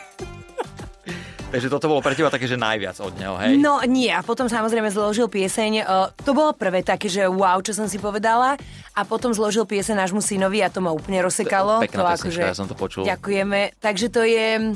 Takže 1.53 1.69
toto 1.69 1.85
bolo 1.85 2.01
pre 2.01 2.17
teba 2.17 2.33
také, 2.33 2.49
že 2.49 2.57
najviac 2.57 2.97
od 3.05 3.13
neho, 3.21 3.37
hej? 3.37 3.61
No 3.61 3.85
nie, 3.85 4.09
a 4.09 4.25
potom 4.25 4.49
samozrejme 4.49 4.89
zložil 4.89 5.29
pieseň, 5.29 5.85
uh, 5.85 6.09
to 6.17 6.33
bolo 6.33 6.57
prvé 6.57 6.81
také, 6.81 7.13
že 7.13 7.29
wow, 7.29 7.61
čo 7.61 7.77
som 7.77 7.85
si 7.93 8.01
povedala, 8.01 8.57
a 8.97 9.01
potom 9.05 9.37
zložil 9.37 9.69
pieseň 9.69 10.01
nášmu 10.01 10.25
synovi 10.25 10.65
a 10.65 10.73
to 10.73 10.81
ma 10.81 10.89
úplne 10.89 11.21
rozsekalo. 11.21 11.85
Pekná 11.85 12.09
to 12.09 12.25
pesnička, 12.25 12.49
ja 12.49 12.57
som 12.57 12.65
to 12.65 12.73
počul. 12.73 13.05
Ďakujeme, 13.05 13.77
takže 13.85 14.09
to 14.09 14.25
je, 14.25 14.73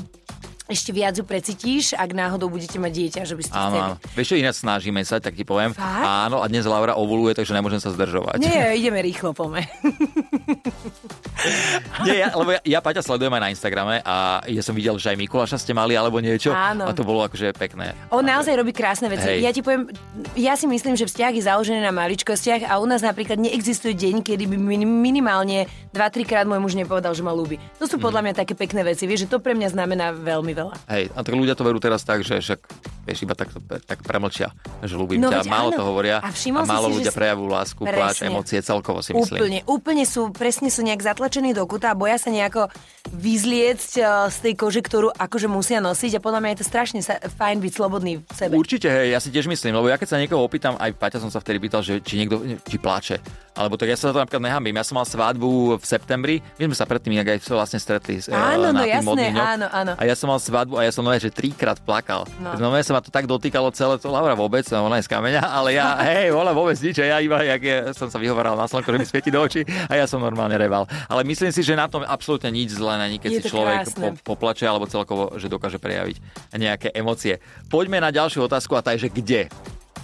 ešte 0.67 0.91
viac 0.93 1.17
ju 1.17 1.23
precítíš, 1.23 1.95
ak 1.95 2.11
náhodou 2.11 2.51
budete 2.51 2.77
mať 2.77 2.91
dieťa, 2.93 3.21
že 3.23 3.33
by 3.33 3.43
ste 3.47 3.55
Áno, 3.55 3.65
chceli. 3.65 3.79
áno. 3.81 3.95
Vieš 4.13 4.27
čo, 4.27 4.35
ináč 4.35 4.55
snažíme 4.61 5.01
sa, 5.01 5.17
tak 5.17 5.33
ti 5.33 5.47
poviem. 5.47 5.71
Fakt? 5.71 6.05
Áno, 6.05 6.43
a 6.43 6.45
dnes 6.45 6.67
Laura 6.67 6.93
ovuluje, 6.93 7.33
takže 7.33 7.55
nemôžem 7.55 7.79
sa 7.79 7.89
zdržovať. 7.89 8.37
Nie, 8.43 8.73
ideme 8.79 9.01
rýchlo, 9.01 9.33
poďme. 9.33 9.65
Nie, 12.05 12.15
ja, 12.19 12.27
lebo 12.31 12.49
ja, 12.51 12.61
ja 12.61 12.79
Paťa 12.79 13.01
sledujem 13.01 13.29
aj 13.29 13.41
na 13.41 13.49
Instagrame 13.49 13.95
a 14.01 14.15
ja 14.43 14.59
som 14.59 14.71
videl, 14.71 14.95
že 14.95 15.09
aj 15.09 15.17
Mikuláša 15.17 15.57
ste 15.57 15.71
mali 15.71 15.93
alebo 15.93 16.17
niečo. 16.17 16.49
Áno. 16.49 16.83
A 16.83 16.91
to 16.91 17.01
bolo 17.01 17.21
akože 17.21 17.53
pekné. 17.53 17.93
On 18.09 18.21
naozaj 18.21 18.53
robí 18.53 18.71
krásne 18.71 19.07
veci. 19.07 19.25
Hej. 19.27 19.39
Ja 19.39 19.51
ti 19.51 19.61
poviem, 19.61 19.89
ja 20.33 20.53
si 20.53 20.65
myslím, 20.65 20.93
že 20.93 21.05
vzťah 21.05 21.31
je 21.31 21.43
založený 21.43 21.79
na 21.79 21.91
maličkostiach 21.91 22.65
a 22.65 22.77
u 22.77 22.85
nás 22.85 22.99
napríklad 22.99 23.37
neexistuje 23.37 23.93
deň, 23.93 24.21
kedy 24.21 24.43
by 24.45 24.57
min- 24.57 24.99
minimálne 24.99 25.65
2-3 25.91 25.97
krát 26.23 26.45
môj 26.45 26.59
muž 26.59 26.73
nepovedal, 26.73 27.11
že 27.11 27.21
ma 27.21 27.31
ľúbi. 27.31 27.61
To 27.77 27.85
sú 27.85 27.97
podľa 27.97 28.21
mňa 28.21 28.33
také 28.35 28.53
pekné 28.53 28.81
veci. 28.83 29.05
Vieš, 29.05 29.25
že 29.25 29.29
to 29.29 29.37
pre 29.37 29.53
mňa 29.53 29.69
znamená 29.71 30.11
veľmi 30.11 30.51
veľa. 30.51 30.73
Hej, 30.87 31.09
a 31.11 31.19
tak 31.21 31.33
ľudia 31.33 31.53
to 31.53 31.61
verú 31.61 31.77
teraz 31.77 32.01
tak, 32.01 32.21
že 32.21 32.37
však 32.37 32.59
vieš, 33.03 33.19
iba 33.23 33.33
tak, 33.33 33.49
tak 33.83 34.03
premlčia, 34.03 34.51
že 34.81 34.93
ľúbim 34.93 35.17
No 35.17 35.31
ťa. 35.31 35.47
Málo 35.47 35.71
áno. 35.71 35.77
to 35.77 35.83
hovoria 35.85 36.19
A 36.19 36.27
a, 36.27 36.35
si 36.35 36.51
málo 36.51 36.91
si, 36.91 36.99
ľudia 36.99 37.09
s- 37.09 37.15
prejavujú 37.15 37.47
lásku, 37.47 37.79
Presne. 37.79 37.95
pláč, 37.95 38.15
emócie 38.21 38.59
celkovo 38.59 38.99
si 38.99 39.15
myslím. 39.15 39.39
Úplne, 39.39 39.59
úplne 39.65 40.03
sú, 40.03 40.27
presne 40.29 40.67
sú 40.67 40.83
nejak 40.83 40.99
zatlačení 41.01 41.26
do 41.27 41.63
kuta 41.67 41.91
a 41.91 41.95
boja 41.97 42.17
sa 42.17 42.31
nejako 42.31 42.71
vyzliecť 43.13 43.91
eh, 43.99 44.07
z 44.27 44.37
tej 44.43 44.53
kože, 44.57 44.81
ktorú 44.83 45.13
akože 45.15 45.47
musia 45.47 45.79
nosiť 45.79 46.19
a 46.19 46.23
podľa 46.23 46.39
mňa 46.43 46.49
je 46.55 46.59
to 46.59 46.65
strašne 46.67 46.99
sa, 46.99 47.19
fajn 47.19 47.63
byť 47.63 47.71
slobodný 47.71 48.19
v 48.19 48.33
sebe. 48.35 48.53
Určite, 48.57 48.87
hej, 48.91 49.15
ja 49.15 49.19
si 49.23 49.31
tiež 49.31 49.47
myslím, 49.47 49.79
lebo 49.79 49.87
ja 49.87 49.95
keď 49.95 50.07
sa 50.15 50.17
niekoho 50.19 50.43
opýtam, 50.43 50.75
aj 50.79 50.91
Paťa 50.97 51.23
som 51.23 51.31
sa 51.31 51.39
vtedy 51.39 51.61
pýtal, 51.61 51.85
že 51.85 52.03
či 52.03 52.19
niekto 52.19 52.41
či 52.67 52.77
pláče. 52.79 53.19
Alebo 53.57 53.73
tak 53.73 53.89
ja 53.89 53.97
sa 53.97 54.13
to 54.13 54.21
napríklad 54.21 54.43
nehambím. 54.45 54.77
Ja 54.77 54.85
som 54.85 55.01
mal 55.01 55.07
svadbu 55.09 55.81
v 55.81 55.85
septembri, 55.85 56.35
my 56.61 56.69
sme 56.69 56.77
sa 56.77 56.85
predtým 56.85 57.17
inak 57.17 57.37
aj 57.37 57.49
vlastne 57.49 57.81
stretli 57.81 58.21
eh, 58.21 58.29
Áno, 58.29 58.69
no 58.69 58.77
na 58.77 58.85
tých 58.85 59.01
jasné, 59.01 59.25
áno, 59.33 59.65
áno. 59.71 59.91
A 59.97 60.03
ja 60.05 60.13
som 60.13 60.29
mal 60.29 60.37
svadbu 60.37 60.77
a 60.77 60.85
ja 60.85 60.91
som 60.93 61.01
nové, 61.01 61.17
že 61.17 61.33
trikrát 61.33 61.79
plakal. 61.81 62.27
No. 62.37 62.53
No. 62.53 62.69
Nové 62.69 62.85
sa 62.85 62.93
ma 62.93 63.01
to 63.01 63.09
tak 63.09 63.25
dotýkalo 63.25 63.73
celé, 63.73 63.97
to 63.97 64.11
Laura 64.13 64.37
vôbec, 64.37 64.63
no, 64.69 64.85
ona 64.85 65.01
je 65.01 65.07
z 65.07 65.09
kameňa, 65.09 65.43
ale 65.57 65.73
ja, 65.73 65.97
hej, 66.05 66.29
ona 66.29 66.53
vôbec 66.53 66.77
nič, 66.77 67.01
ja 67.01 67.17
iba, 67.17 67.41
jak 67.41 67.61
je, 67.61 67.77
som 67.97 68.07
sa 68.11 68.21
vyhovaral 68.21 68.53
na 68.53 68.69
slnko, 68.69 68.93
že 68.93 68.97
mi 69.01 69.07
svieti 69.07 69.31
do 69.33 69.41
očí 69.41 69.65
a 69.65 69.93
ja 69.97 70.05
som 70.05 70.21
normálne 70.21 70.53
reval. 70.59 70.85
Ale 71.09 71.16
myslím 71.23 71.49
si, 71.55 71.61
že 71.63 71.73
na 71.73 71.87
tom 71.87 72.03
absolútne 72.03 72.51
nič 72.51 72.75
zlé 72.75 72.99
není, 73.07 73.17
keď 73.17 73.31
Je 73.31 73.41
si 73.41 73.49
človek 73.49 73.87
krásne. 73.87 74.17
po, 74.21 74.35
poplače 74.35 74.67
alebo 74.67 74.85
celkovo, 74.85 75.33
že 75.39 75.47
dokáže 75.47 75.79
prejaviť 75.79 76.17
nejaké 76.53 76.91
emócie. 76.91 77.39
Poďme 77.71 78.03
na 78.03 78.11
ďalšiu 78.11 78.45
otázku 78.45 78.75
a 78.75 78.83
tá 78.83 78.93
je, 78.93 79.07
že 79.07 79.13
kde? 79.13 79.41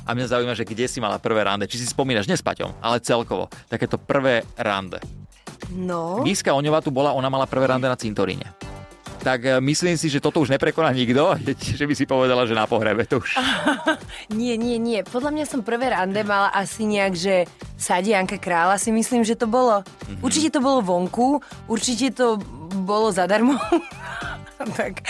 A 0.03 0.11
mňa 0.11 0.35
zaujíma, 0.35 0.53
že 0.57 0.67
kde 0.67 0.85
si 0.87 0.99
mala 0.99 1.19
prvé 1.19 1.43
rande. 1.43 1.63
Či 1.69 1.79
si 1.79 1.87
spomínaš, 1.87 2.27
nie 2.27 2.35
s 2.35 2.43
Paťom, 2.43 2.75
ale 2.83 2.99
celkovo. 2.99 3.47
Takéto 3.67 3.95
prvé 3.95 4.43
rande. 4.55 4.99
No, 5.71 6.19
Giska 6.27 6.51
Oňová 6.51 6.83
tu 6.83 6.91
bola, 6.91 7.15
ona 7.15 7.31
mala 7.31 7.47
prvé 7.47 7.71
rande 7.71 7.87
na 7.87 7.95
cintoríne. 7.95 8.51
Tak 9.23 9.39
e, 9.47 9.57
myslím 9.63 9.95
si, 9.95 10.11
že 10.11 10.19
toto 10.19 10.43
už 10.43 10.51
neprekoná 10.51 10.91
nikto, 10.91 11.39
že 11.79 11.87
by 11.87 11.93
si 11.95 12.03
povedala, 12.03 12.43
že 12.43 12.53
na 12.53 12.67
pohrebe 12.67 13.07
to 13.07 13.23
už. 13.23 13.39
nie, 14.39 14.59
nie, 14.59 14.75
nie. 14.77 15.01
Podľa 15.07 15.31
mňa 15.31 15.45
som 15.47 15.63
prvé 15.63 15.95
rande 15.95 16.19
mala 16.27 16.51
asi 16.51 16.83
nejak, 16.83 17.13
že 17.15 17.47
Sadianka 17.79 18.35
kráľa 18.37 18.75
si 18.75 18.91
myslím, 18.91 19.23
že 19.23 19.39
to 19.39 19.47
bolo. 19.47 19.81
Mm-hmm. 19.81 20.21
Určite 20.21 20.49
to 20.51 20.59
bolo 20.59 20.83
vonku, 20.83 21.39
určite 21.71 22.11
to 22.11 22.35
bolo 22.83 23.09
zadarmo. 23.15 23.55
tak, 24.79 25.03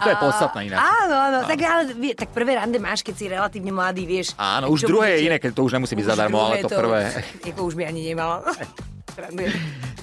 to 0.00 0.08
je 0.08 0.16
podstatné 0.16 0.60
inak. 0.72 0.78
Áno, 0.80 1.16
áno, 1.16 1.38
tak, 1.44 1.60
ale, 1.64 1.82
tak 2.16 2.32
prvé 2.32 2.56
rande 2.56 2.80
máš, 2.80 3.04
keď 3.04 3.14
si 3.16 3.24
relatívne 3.28 3.72
mladý, 3.72 4.08
vieš. 4.08 4.32
Áno, 4.40 4.72
už 4.72 4.88
druhé 4.88 5.20
je 5.20 5.28
iné, 5.28 5.36
keď 5.36 5.56
to 5.56 5.64
už 5.68 5.76
nemusí 5.76 5.92
byť 5.96 6.06
zadarmo, 6.08 6.40
ale 6.40 6.64
to, 6.64 6.72
to 6.72 6.76
prvé. 6.76 7.12
Ako 7.44 7.68
už 7.68 7.76
by 7.76 7.88
ani 7.88 8.12
nemalo. 8.12 8.44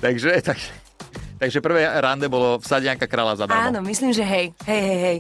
takže, 0.04 0.42
takže, 0.42 0.70
takže 1.38 1.62
prvé 1.62 1.88
rande 2.02 2.28
bolo 2.28 2.58
v 2.58 2.66
Sadianka 2.66 3.06
kráľa 3.06 3.46
zadarmo. 3.46 3.74
Áno, 3.74 3.80
myslím, 3.86 4.12
že 4.12 4.26
hej, 4.26 4.54
hej, 4.66 4.82
hej, 4.82 5.00
hej. 5.02 5.18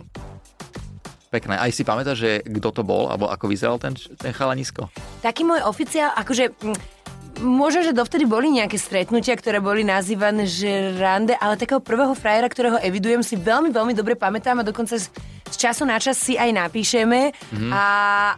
Pekné. 1.28 1.60
Aj 1.60 1.72
si 1.76 1.84
pamätáš, 1.84 2.24
že 2.24 2.32
kto 2.44 2.70
to 2.72 2.82
bol, 2.88 3.12
alebo 3.12 3.28
ako 3.28 3.52
vyzeral 3.52 3.76
ten, 3.78 3.94
ten 4.16 4.32
chalanisko? 4.32 4.88
Taký 5.20 5.44
môj 5.44 5.60
oficiál, 5.68 6.16
akože 6.16 6.56
Možno, 7.38 7.86
že 7.86 7.94
dovtedy 7.94 8.26
boli 8.26 8.50
nejaké 8.50 8.82
stretnutia, 8.82 9.38
ktoré 9.38 9.62
boli 9.62 9.86
nazývané 9.86 10.50
že 10.50 10.98
rande, 10.98 11.38
ale 11.38 11.54
takého 11.54 11.78
prvého 11.78 12.18
frajera, 12.18 12.50
ktorého 12.50 12.82
evidujem, 12.82 13.22
si 13.22 13.38
veľmi, 13.38 13.70
veľmi 13.70 13.94
dobre 13.94 14.18
pamätám 14.18 14.58
a 14.58 14.66
dokonca 14.66 14.98
z, 14.98 15.06
z 15.46 15.56
času 15.56 15.86
na 15.86 16.02
čas 16.02 16.18
si 16.18 16.34
aj 16.34 16.50
napíšeme 16.50 17.30
mm-hmm. 17.30 17.70
a, 17.70 17.86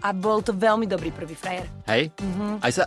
a 0.03 0.09
bol 0.11 0.43
to 0.43 0.51
veľmi 0.51 0.83
dobrý 0.83 1.15
prvý 1.15 1.31
frajer. 1.31 1.71
Hej? 1.87 2.11
Mm-hmm. 2.11 2.51
Aj 2.59 2.71
sa 2.75 2.83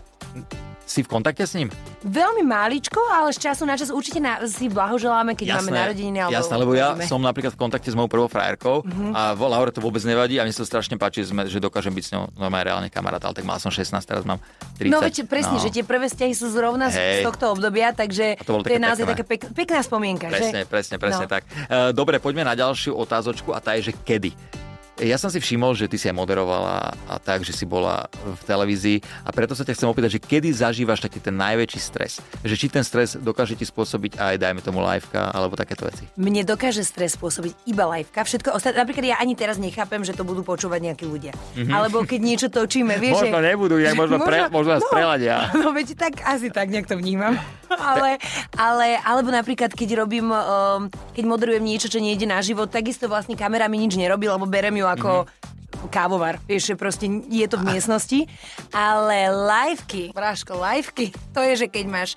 si 0.92 1.00
v 1.00 1.08
kontakte 1.08 1.48
s 1.48 1.56
ním? 1.56 1.72
Veľmi 2.04 2.44
máličko, 2.44 3.00
ale 3.08 3.32
z 3.32 3.48
času 3.48 3.64
na 3.64 3.80
čas 3.80 3.88
určite 3.88 4.20
na, 4.20 4.44
si 4.44 4.68
blahoželáme, 4.68 5.32
keď 5.32 5.56
jasné, 5.56 5.56
máme 5.56 5.70
narodeniny. 5.72 6.18
Alebo 6.20 6.36
jasné, 6.36 6.54
lebo 6.60 6.72
ja 6.76 6.88
som 7.08 7.16
napríklad 7.24 7.56
v 7.56 7.58
kontakte 7.58 7.88
s 7.88 7.96
mojou 7.96 8.12
prvou 8.12 8.28
frajerkou 8.28 8.84
mm-hmm. 8.84 9.12
a 9.16 9.32
vo 9.32 9.48
Laure 9.48 9.72
to 9.72 9.80
vôbec 9.80 10.04
nevadí 10.04 10.36
a 10.36 10.44
mne 10.44 10.52
sa 10.52 10.68
strašne 10.68 11.00
páči, 11.00 11.24
že, 11.24 11.32
že 11.32 11.58
dokážem 11.64 11.96
byť 11.96 12.04
s 12.04 12.10
ňou 12.12 12.22
normálne 12.36 12.68
reálne 12.68 12.88
kamarát, 12.92 13.24
ale 13.24 13.40
tak 13.40 13.48
mal 13.48 13.56
som 13.56 13.72
16, 13.72 13.96
teraz 14.04 14.28
mám 14.28 14.36
30. 14.76 14.92
No 14.92 15.00
veď 15.00 15.24
presne, 15.24 15.56
no. 15.56 15.64
že 15.64 15.72
tie 15.72 15.84
prvé 15.86 16.12
vzťahy 16.12 16.34
sú 16.36 16.52
zrovna 16.52 16.92
hey. 16.92 17.24
z 17.24 17.32
tohto 17.32 17.56
obdobia, 17.56 17.96
takže 17.96 18.36
to, 18.44 18.60
to 18.60 18.68
je 18.68 18.82
naozaj 18.82 19.08
taká 19.08 19.24
pek, 19.24 19.42
pekná 19.56 19.80
spomienka. 19.80 20.28
Presne, 20.28 20.66
že? 20.66 20.68
presne, 20.68 20.96
presne 21.00 21.24
no. 21.24 21.32
tak. 21.32 21.48
E, 21.48 21.96
dobre, 21.96 22.20
poďme 22.20 22.44
na 22.44 22.52
ďalšiu 22.52 22.92
otázočku 22.92 23.56
a 23.56 23.62
tá 23.64 23.78
je, 23.80 23.88
že 23.88 23.92
kedy? 23.96 24.61
Ja 25.00 25.16
som 25.16 25.32
si 25.32 25.40
všimol, 25.40 25.72
že 25.72 25.88
ty 25.88 25.96
si 25.96 26.04
aj 26.12 26.16
moderovala 26.16 26.92
a 27.08 27.16
tak, 27.16 27.48
že 27.48 27.56
si 27.56 27.64
bola 27.64 28.12
v 28.12 28.42
televízii 28.44 29.00
a 29.24 29.32
preto 29.32 29.56
sa 29.56 29.64
ťa 29.64 29.72
chcem 29.72 29.88
opýtať, 29.88 30.10
že 30.16 30.20
kedy 30.20 30.52
zažívaš 30.52 31.00
taký 31.00 31.16
ten 31.16 31.32
najväčší 31.32 31.80
stres? 31.80 32.20
Že 32.44 32.54
či 32.60 32.66
ten 32.68 32.84
stres 32.84 33.16
dokáže 33.16 33.56
ti 33.56 33.64
spôsobiť 33.64 34.20
aj, 34.20 34.34
dajme 34.36 34.60
tomu, 34.60 34.84
liveka 34.84 35.32
alebo 35.32 35.56
takéto 35.56 35.88
veci? 35.88 36.04
Mne 36.20 36.44
dokáže 36.44 36.84
stres 36.84 37.16
spôsobiť 37.16 37.72
iba 37.72 37.88
liveka. 37.88 38.20
Všetko 38.20 38.52
ostatné, 38.52 38.84
napríklad 38.84 39.04
ja 39.08 39.16
ani 39.16 39.32
teraz 39.32 39.56
nechápem, 39.56 40.04
že 40.04 40.12
to 40.12 40.28
budú 40.28 40.44
počúvať 40.44 40.92
nejakí 40.92 41.08
ľudia. 41.08 41.32
Mm-hmm. 41.56 41.72
Alebo 41.72 42.04
keď 42.04 42.20
niečo 42.20 42.48
točíme, 42.52 43.00
vieš, 43.00 43.24
Možno 43.24 43.40
že... 43.40 43.48
nebudú, 43.48 43.80
ja 43.80 43.96
možno, 43.96 44.20
možno, 44.20 44.28
pre, 44.28 44.38
možno 44.52 44.70
nás 44.76 44.84
no, 44.84 44.92
preladia. 44.92 45.36
No 45.62 45.70
veď 45.70 45.94
tak, 45.94 46.20
asi 46.26 46.50
tak 46.50 46.68
nejak 46.68 46.90
to 46.90 47.00
vnímam. 47.00 47.38
ale, 47.72 48.20
ale, 48.58 49.00
alebo 49.00 49.32
napríklad, 49.32 49.72
keď 49.72 50.04
robím, 50.04 50.28
um, 50.28 50.90
keď 51.16 51.24
moderujem 51.24 51.64
niečo, 51.64 51.88
čo 51.88 52.02
nejde 52.02 52.28
na 52.28 52.44
život, 52.44 52.68
takisto 52.68 53.08
vlastne 53.08 53.38
kamera 53.38 53.70
mi 53.70 53.80
nič 53.80 53.96
nerobí, 53.96 54.28
lebo 54.28 54.44
berem 54.44 54.74
ju 54.76 54.81
ako 54.88 55.24
mm-hmm. 55.24 55.88
kávovar. 55.90 56.38
Vieš, 56.46 56.72
že 56.72 56.74
proste 56.78 57.06
je 57.30 57.46
to 57.46 57.58
v 57.60 57.74
miestnosti. 57.74 58.20
Ale 58.74 59.30
liveky, 59.30 60.10
Bráško, 60.14 60.58
liveky, 60.58 61.14
to 61.34 61.40
je, 61.42 61.64
že 61.64 61.66
keď 61.68 61.84
máš 61.88 62.10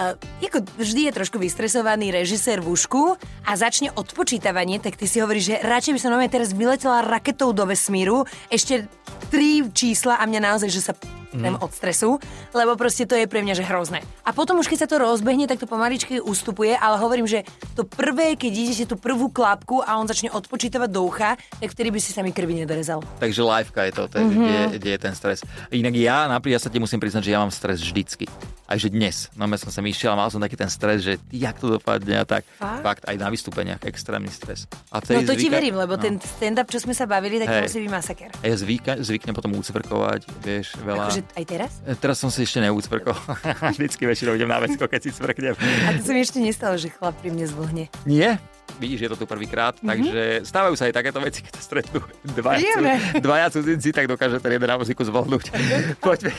uh, 0.00 0.16
ako 0.42 0.66
vždy 0.76 1.10
je 1.10 1.16
trošku 1.16 1.36
vystresovaný 1.38 2.10
režisér 2.10 2.58
v 2.58 2.74
ušku 2.74 3.14
a 3.46 3.52
začne 3.54 3.94
odpočítavanie, 3.94 4.82
tak 4.82 4.98
ty 4.98 5.06
si 5.06 5.22
hovoríš, 5.22 5.54
že 5.54 5.56
radšej 5.62 5.92
by 5.94 6.00
som 6.00 6.10
normálne 6.10 6.32
teraz 6.32 6.50
vyletela 6.50 7.06
raketou 7.06 7.54
do 7.54 7.64
vesmíru, 7.68 8.26
ešte 8.50 8.90
tri 9.30 9.62
čísla 9.70 10.18
a 10.18 10.26
mňa 10.26 10.40
naozaj, 10.42 10.70
že 10.72 10.82
sa 10.82 10.92
mm. 11.34 11.62
od 11.62 11.70
stresu, 11.70 12.18
lebo 12.54 12.74
proste 12.74 13.06
to 13.06 13.14
je 13.14 13.26
pre 13.30 13.42
mňa 13.44 13.54
že 13.58 13.64
hrozné. 13.66 14.02
A 14.26 14.34
potom 14.34 14.58
už 14.58 14.66
keď 14.66 14.86
sa 14.86 14.88
to 14.90 15.02
rozbehne, 15.02 15.46
tak 15.46 15.62
to 15.62 15.66
pomaličky 15.66 16.18
ustupuje, 16.22 16.74
ale 16.74 16.98
hovorím, 16.98 17.26
že 17.26 17.46
to 17.74 17.86
prvé, 17.86 18.34
keď 18.34 18.52
idete 18.52 18.84
tú 18.90 18.96
prvú 18.98 19.30
klapku 19.30 19.82
a 19.82 19.98
on 19.98 20.06
začne 20.06 20.30
odpočítavať 20.30 20.90
do 20.90 21.06
ucha, 21.06 21.38
tak 21.58 21.68
vtedy 21.70 21.90
by 21.94 22.00
si 22.02 22.10
sa 22.10 22.20
mi 22.26 22.34
krvi 22.34 22.62
nedorezal. 22.62 23.02
Takže 23.22 23.40
liveka 23.42 23.82
je 23.86 23.92
to, 23.94 24.02
to 24.10 24.16
mm-hmm. 24.18 24.44
kde, 24.44 24.60
kde, 24.78 24.90
je 24.90 25.00
ten 25.00 25.14
stres. 25.14 25.38
Inak 25.70 25.94
ja, 25.96 26.26
napríklad, 26.26 26.58
ja 26.58 26.60
sa 26.62 26.70
ti 26.70 26.82
musím 26.82 26.98
priznať, 26.98 27.22
že 27.26 27.32
ja 27.34 27.38
mám 27.38 27.52
stres 27.54 27.78
vždycky. 27.82 28.26
Aj 28.70 28.78
že 28.78 28.86
dnes. 28.86 29.26
No 29.34 29.50
ja 29.50 29.58
som 29.58 29.74
sa 29.74 29.82
išiel 29.82 30.14
a 30.14 30.16
mal 30.18 30.30
som 30.30 30.38
taký 30.38 30.54
ten 30.54 30.70
stres, 30.70 31.02
že 31.02 31.18
jak 31.34 31.58
to 31.58 31.74
dopadne 31.74 32.22
a 32.22 32.24
tak. 32.26 32.46
Fakt, 32.54 32.82
Fakt 32.86 33.02
aj 33.10 33.16
na 33.18 33.26
vystúpeniach 33.26 33.82
extrémny 33.82 34.30
stres. 34.30 34.70
A 34.94 35.02
no 35.02 35.26
to 35.26 35.34
zvyka... 35.34 35.42
ti 35.42 35.48
verím, 35.50 35.74
lebo 35.74 35.98
no. 35.98 36.02
ten 36.02 36.22
stand-up, 36.22 36.70
čo 36.70 36.78
sme 36.78 36.94
sa 36.94 37.10
bavili, 37.10 37.42
tak 37.42 37.50
hey. 37.50 37.56
to 37.58 37.62
musí 37.66 37.78
byť 37.82 37.90
masaker. 37.90 38.30
Ja 38.46 38.54
zvyka, 38.54 38.92
zvyknem 39.02 39.34
potom 39.34 39.50
úcvrkovať, 39.58 40.20
vieš, 40.42 40.78
veľa. 40.78 41.10
Akože 41.10 41.19
aj 41.36 41.44
teraz? 41.46 41.72
E, 41.84 41.94
teraz 41.96 42.16
som 42.18 42.28
si 42.28 42.44
ešte 42.44 42.60
neúcvrkol. 42.60 43.16
Vždycky 43.76 44.04
väčšinou 44.08 44.36
idem 44.36 44.50
na 44.50 44.60
vecko, 44.60 44.84
keď 44.86 45.00
si 45.04 45.10
cvrknem. 45.14 45.54
A 45.86 45.96
to 45.98 46.02
sa 46.04 46.12
mi 46.12 46.20
ešte 46.24 46.38
nestalo, 46.40 46.74
že 46.76 46.88
chlap 46.90 47.16
pri 47.20 47.30
mne 47.32 47.46
zvlhne. 47.48 47.84
Nie? 48.08 48.40
vidíš, 48.80 49.00
je 49.04 49.10
to 49.12 49.18
tu 49.20 49.26
prvýkrát, 49.28 49.76
mm-hmm. 49.76 49.90
takže 49.92 50.22
stávajú 50.48 50.74
sa 50.78 50.88
aj 50.88 50.94
takéto 50.96 51.20
veci, 51.20 51.44
keď 51.44 51.54
stretnú 51.60 52.00
dvaja, 52.32 52.80
dvaja 53.20 53.46
cudzinci, 53.52 53.92
tak 53.92 54.08
dokáže 54.08 54.40
ten 54.40 54.56
jeden 54.56 54.68
na 54.68 54.80
muziku 54.80 55.04
zvolnúť. 55.04 55.52
Poďme. 56.04 56.32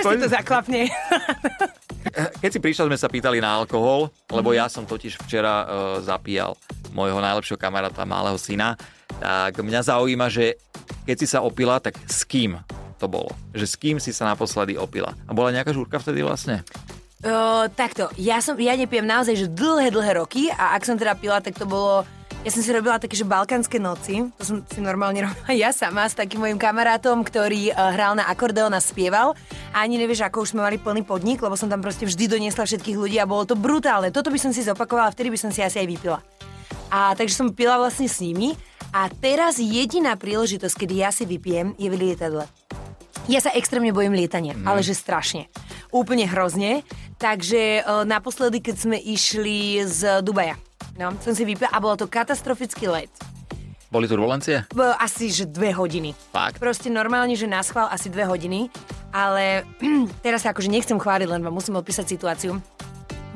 Poď... 0.00 0.16
to 0.24 0.28
zaklapne. 0.30 0.86
Keď 2.38 2.50
si 2.54 2.60
prišla, 2.62 2.86
sme 2.86 2.98
sa 2.98 3.10
pýtali 3.10 3.42
na 3.42 3.58
alkohol, 3.58 4.08
lebo 4.30 4.54
ja 4.54 4.70
som 4.70 4.86
totiž 4.86 5.20
včera 5.26 5.66
uh, 5.66 5.66
zapíjal 6.00 6.54
môjho 6.94 7.18
najlepšieho 7.20 7.60
kamaráta, 7.60 8.08
malého 8.08 8.38
syna, 8.40 8.78
tak 9.20 9.60
mňa 9.60 9.80
zaujíma, 9.84 10.30
že 10.32 10.56
keď 11.04 11.16
si 11.18 11.26
sa 11.28 11.44
opila, 11.44 11.76
tak 11.76 11.98
s 12.08 12.24
kým 12.24 12.56
to 12.96 13.06
bolo? 13.08 13.32
Že 13.52 13.64
s 13.64 13.74
kým 13.76 13.96
si 14.00 14.10
sa 14.12 14.28
naposledy 14.28 14.76
opila? 14.76 15.12
A 15.28 15.32
bola 15.36 15.52
nejaká 15.52 15.72
žúrka 15.72 16.00
vtedy 16.00 16.24
vlastne? 16.24 16.64
Uh, 17.24 17.66
takto, 17.72 18.12
ja, 18.20 18.44
som, 18.44 18.60
ja 18.60 18.76
nepijem 18.76 19.08
naozaj 19.08 19.34
že 19.34 19.46
dlhé, 19.48 19.88
dlhé 19.88 20.20
roky 20.20 20.52
a 20.52 20.76
ak 20.76 20.84
som 20.84 21.00
teda 21.00 21.16
pila, 21.16 21.40
tak 21.40 21.56
to 21.56 21.64
bolo 21.64 22.04
ja 22.46 22.54
som 22.54 22.62
si 22.62 22.70
robila 22.70 22.94
také, 23.02 23.18
že 23.18 23.26
balkánske 23.26 23.82
noci, 23.82 24.30
to 24.38 24.42
som 24.46 24.56
si 24.62 24.78
normálne 24.78 25.18
robila 25.26 25.50
ja 25.50 25.74
sama 25.74 26.06
s 26.06 26.14
takým 26.14 26.38
mojim 26.38 26.54
kamarátom, 26.54 27.26
ktorý 27.26 27.74
uh, 27.74 27.90
hral 27.90 28.14
na 28.14 28.30
akordeón 28.30 28.70
a 28.70 28.78
spieval. 28.78 29.34
A 29.74 29.82
ani 29.82 29.98
nevieš, 29.98 30.22
ako 30.22 30.46
už 30.46 30.54
sme 30.54 30.62
mali 30.62 30.78
plný 30.78 31.02
podnik, 31.02 31.42
lebo 31.42 31.58
som 31.58 31.66
tam 31.66 31.82
proste 31.82 32.06
vždy 32.06 32.38
doniesla 32.38 32.62
všetkých 32.62 32.94
ľudí 32.94 33.18
a 33.18 33.26
bolo 33.26 33.42
to 33.42 33.58
brutálne. 33.58 34.14
Toto 34.14 34.30
by 34.30 34.38
som 34.38 34.54
si 34.54 34.62
zopakovala, 34.62 35.10
vtedy 35.10 35.34
by 35.34 35.38
som 35.40 35.50
si 35.50 35.58
asi 35.58 35.82
aj 35.82 35.88
vypila. 35.90 36.22
A 36.94 37.18
takže 37.18 37.34
som 37.34 37.50
pila 37.50 37.82
vlastne 37.82 38.06
s 38.06 38.22
nimi 38.22 38.54
a 38.94 39.10
teraz 39.10 39.58
jediná 39.58 40.14
príležitosť, 40.14 40.86
kedy 40.86 40.94
ja 41.02 41.10
si 41.10 41.26
vypijem, 41.26 41.74
je 41.74 41.90
v 41.90 41.98
lietadle. 41.98 42.46
Ja 43.26 43.42
sa 43.42 43.50
extrémne 43.54 43.90
bojím 43.90 44.14
lietania, 44.14 44.54
mm. 44.54 44.66
ale 44.66 44.86
že 44.86 44.94
strašne. 44.94 45.50
Úplne 45.90 46.30
hrozne. 46.30 46.86
Takže 47.16 47.82
uh, 47.82 48.04
naposledy, 48.06 48.60
keď 48.62 48.76
sme 48.76 48.96
išli 49.00 49.82
z 49.82 50.20
Dubaja, 50.20 50.54
No, 50.96 51.12
som 51.20 51.36
si 51.36 51.44
vypila 51.44 51.68
a 51.68 51.76
bolo 51.76 51.92
to 52.00 52.08
katastrofický 52.08 52.88
let. 52.88 53.12
Boli 53.92 54.08
turbulencie? 54.08 54.64
Asi, 54.96 55.28
že 55.28 55.44
dve 55.44 55.70
hodiny. 55.70 56.16
Fakt? 56.32 56.56
Proste 56.56 56.88
normálne, 56.88 57.36
že 57.36 57.44
na 57.44 57.60
schvál 57.60 57.92
asi 57.92 58.08
dve 58.08 58.24
hodiny, 58.24 58.72
ale 59.12 59.68
teraz 60.24 60.48
sa 60.48 60.56
akože 60.56 60.72
nechcem 60.72 60.96
chváliť, 60.96 61.28
len 61.28 61.44
vám 61.44 61.52
musím 61.54 61.76
odpísať 61.76 62.04
situáciu. 62.08 62.56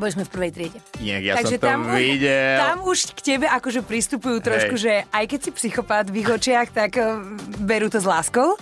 Boli 0.00 0.16
sme 0.16 0.25
v 0.25 0.33
prvej 0.33 0.50
triede. 0.57 0.78
Nie, 1.04 1.21
ja 1.21 1.37
Takže 1.37 1.61
som 1.61 1.62
to 1.62 1.69
tam, 1.69 1.80
videl. 1.92 2.57
Tam 2.57 2.78
už 2.88 3.12
k 3.12 3.21
tebe 3.21 3.47
akože 3.52 3.85
pristupujú 3.85 4.40
trošku, 4.40 4.80
Hej. 4.80 4.83
že 4.83 4.92
aj 5.12 5.25
keď 5.28 5.38
si 5.45 5.50
psychopát 5.61 6.09
v 6.09 6.25
ich 6.25 6.28
očiach, 6.33 6.73
tak 6.73 6.97
uh, 6.97 7.21
berú 7.61 7.92
to 7.92 8.00
s 8.00 8.09
láskou. 8.09 8.57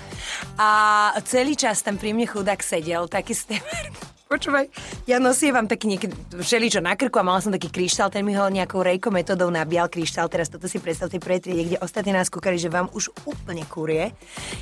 A 0.59 1.15
celý 1.23 1.55
čas 1.55 1.79
tam 1.87 1.95
pri 1.95 2.11
mne 2.11 2.27
chudák 2.27 2.59
sedel, 2.59 3.07
taký 3.07 3.39
stever 3.39 3.87
Počúvaj, 4.29 4.69
ja 5.09 5.17
nosievam 5.17 5.65
taký 5.65 5.89
niekedy 5.89 6.13
všeličo 6.37 6.85
na 6.85 7.01
krku 7.01 7.17
a 7.17 7.25
mala 7.25 7.41
som 7.41 7.49
taký 7.49 7.73
kryštál, 7.73 8.13
ten 8.13 8.21
mi 8.21 8.37
ho 8.37 8.45
nejakou 8.53 8.85
rejko 8.85 9.09
metodou 9.09 9.49
nabial 9.49 9.89
kryštál, 9.89 10.29
teraz 10.29 10.53
toto 10.53 10.69
si 10.69 10.77
predstavte 10.77 11.17
pre 11.17 11.41
triede, 11.41 11.65
kde 11.65 11.81
ostatní 11.81 12.13
nás 12.13 12.29
kúkali, 12.29 12.61
že 12.61 12.69
vám 12.69 12.93
už 12.93 13.09
úplne 13.25 13.65
kúrie. 13.65 14.13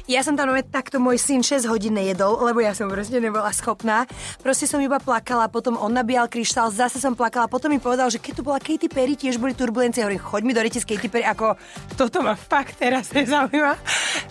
Ja 0.07 0.23
som 0.23 0.39
tam 0.39 0.55
takto 0.71 1.03
môj 1.03 1.19
syn 1.19 1.43
6 1.43 1.67
hodín 1.67 1.99
nejedol, 1.99 2.39
lebo 2.47 2.63
ja 2.63 2.79
som 2.79 2.87
proste 2.87 3.19
nebola 3.19 3.51
schopná. 3.51 4.07
Proste 4.39 4.71
som 4.71 4.79
iba 4.79 5.03
plakala, 5.03 5.51
potom 5.51 5.75
on 5.83 5.91
nabíjal 5.91 6.31
kryštál, 6.31 6.71
zase 6.71 7.03
som 7.03 7.19
plakala, 7.19 7.51
potom 7.51 7.75
mi 7.75 7.83
povedal, 7.83 8.07
že 8.07 8.23
keď 8.23 8.33
tu 8.39 8.43
bola 8.47 8.63
Katy 8.63 8.87
Perry, 8.87 9.19
tiež 9.19 9.43
boli 9.43 9.51
turbulencie, 9.51 10.07
hovorím, 10.07 10.23
choď 10.23 10.43
mi 10.47 10.55
do 10.55 10.63
reti 10.63 10.79
s 10.79 10.87
Katy 10.87 11.11
Perry, 11.11 11.27
ako 11.27 11.59
toto 11.99 12.23
ma 12.23 12.39
fakt 12.39 12.79
teraz 12.79 13.11
nezaujíma. 13.11 13.75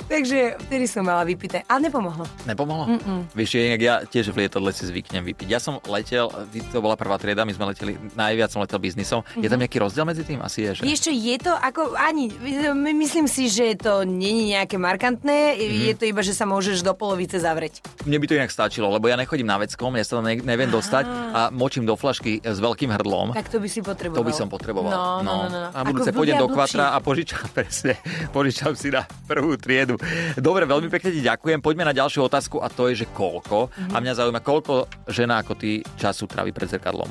Takže 0.08 0.64
vtedy 0.64 0.88
som 0.88 1.04
mala 1.04 1.28
vypité. 1.28 1.68
A 1.68 1.76
nepomohlo. 1.76 2.24
Nepomohlo? 2.48 2.88
Mm-mm. 2.88 3.28
Vieš, 3.36 3.60
ja 3.84 4.00
tiež 4.08 4.32
v 4.32 4.48
lietadle 4.48 4.72
si 4.72 4.88
zvyknem 4.88 5.25
vypiť. 5.26 5.48
Ja 5.50 5.58
som 5.58 5.82
letel, 5.90 6.30
to 6.70 6.80
bola 6.80 6.94
prvá 6.94 7.18
trieda, 7.18 7.42
my 7.44 7.54
sme 7.58 7.74
leteli, 7.74 7.98
najviac 8.14 8.54
som 8.54 8.62
letel 8.62 8.78
biznisom. 8.78 9.26
Je 9.36 9.50
tam 9.50 9.58
nejaký 9.58 9.82
rozdiel 9.82 10.06
medzi 10.06 10.22
tým? 10.22 10.40
Asi 10.46 10.70
je, 10.70 10.82
že? 10.82 10.82
Čo, 10.86 11.12
je 11.14 11.36
to 11.42 11.54
ako, 11.54 11.98
ani, 11.98 12.30
my- 12.74 12.98
myslím 12.98 13.26
si, 13.26 13.50
že 13.50 13.78
to 13.78 14.06
není 14.06 14.54
nejaké 14.54 14.78
markantné, 14.78 15.58
je 15.58 15.94
to 15.98 16.06
iba, 16.06 16.22
že 16.22 16.38
sa 16.38 16.46
môžeš 16.46 16.86
do 16.86 16.94
polovice 16.94 17.38
zavrieť. 17.42 17.82
Mne 18.06 18.18
by 18.22 18.26
to 18.30 18.34
inak 18.38 18.52
stačilo, 18.54 18.88
lebo 18.94 19.10
ja 19.10 19.18
nechodím 19.18 19.50
na 19.50 19.58
veckom, 19.58 19.94
ja 19.98 20.06
sa 20.06 20.22
tam 20.22 20.26
ne, 20.30 20.38
neviem 20.38 20.70
dostať 20.70 21.06
a 21.10 21.42
močím 21.50 21.84
do 21.90 21.98
flašky 21.98 22.42
s 22.46 22.58
veľkým 22.62 22.94
hrdlom. 22.94 23.34
Tak 23.34 23.50
to 23.50 23.58
by 23.58 23.70
si 23.70 23.82
potreboval. 23.82 24.22
To 24.22 24.28
by 24.28 24.34
som 24.34 24.48
potreboval. 24.48 24.92
No, 24.92 25.26
no, 25.26 25.36
no. 25.50 25.58
no. 25.68 25.70
A 25.74 25.80
budúce 25.82 26.14
pôjdem 26.14 26.38
do 26.38 26.50
kvatra 26.52 26.94
a 26.94 26.98
požičam, 27.02 27.46
presne, 27.58 27.98
požičam 28.30 28.74
si 28.78 28.94
na 28.94 29.08
prvú 29.26 29.58
triedu. 29.58 29.98
Dobre, 30.38 30.68
veľmi 30.70 30.90
pekne 30.92 31.10
ti 31.14 31.22
ďakujem. 31.22 31.60
Poďme 31.64 31.90
na 31.90 31.94
ďalšiu 31.96 32.28
otázku 32.28 32.62
a 32.62 32.68
to 32.70 32.92
je, 32.92 33.06
že 33.06 33.08
koľko. 33.14 33.72
Mhm. 33.72 33.94
A 33.94 33.98
mňa 34.02 34.14
zaujíma, 34.18 34.42
koľko 34.44 34.74
žena 35.16 35.40
ako 35.40 35.56
ty 35.56 35.80
času 35.96 36.28
trávi 36.28 36.52
pred 36.52 36.68
zrkadlom. 36.68 37.08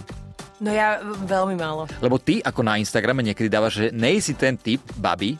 No 0.62 0.70
ja 0.70 1.02
veľmi 1.02 1.56
málo. 1.58 1.88
Lebo 1.99 2.20
ty 2.20 2.38
ako 2.44 2.61
na 2.62 2.78
Instagrame 2.78 3.25
niekedy 3.25 3.49
dávaš, 3.49 3.84
že 3.84 3.87
nejsi 3.90 4.37
ten 4.37 4.54
typ 4.54 4.80
baby, 5.00 5.34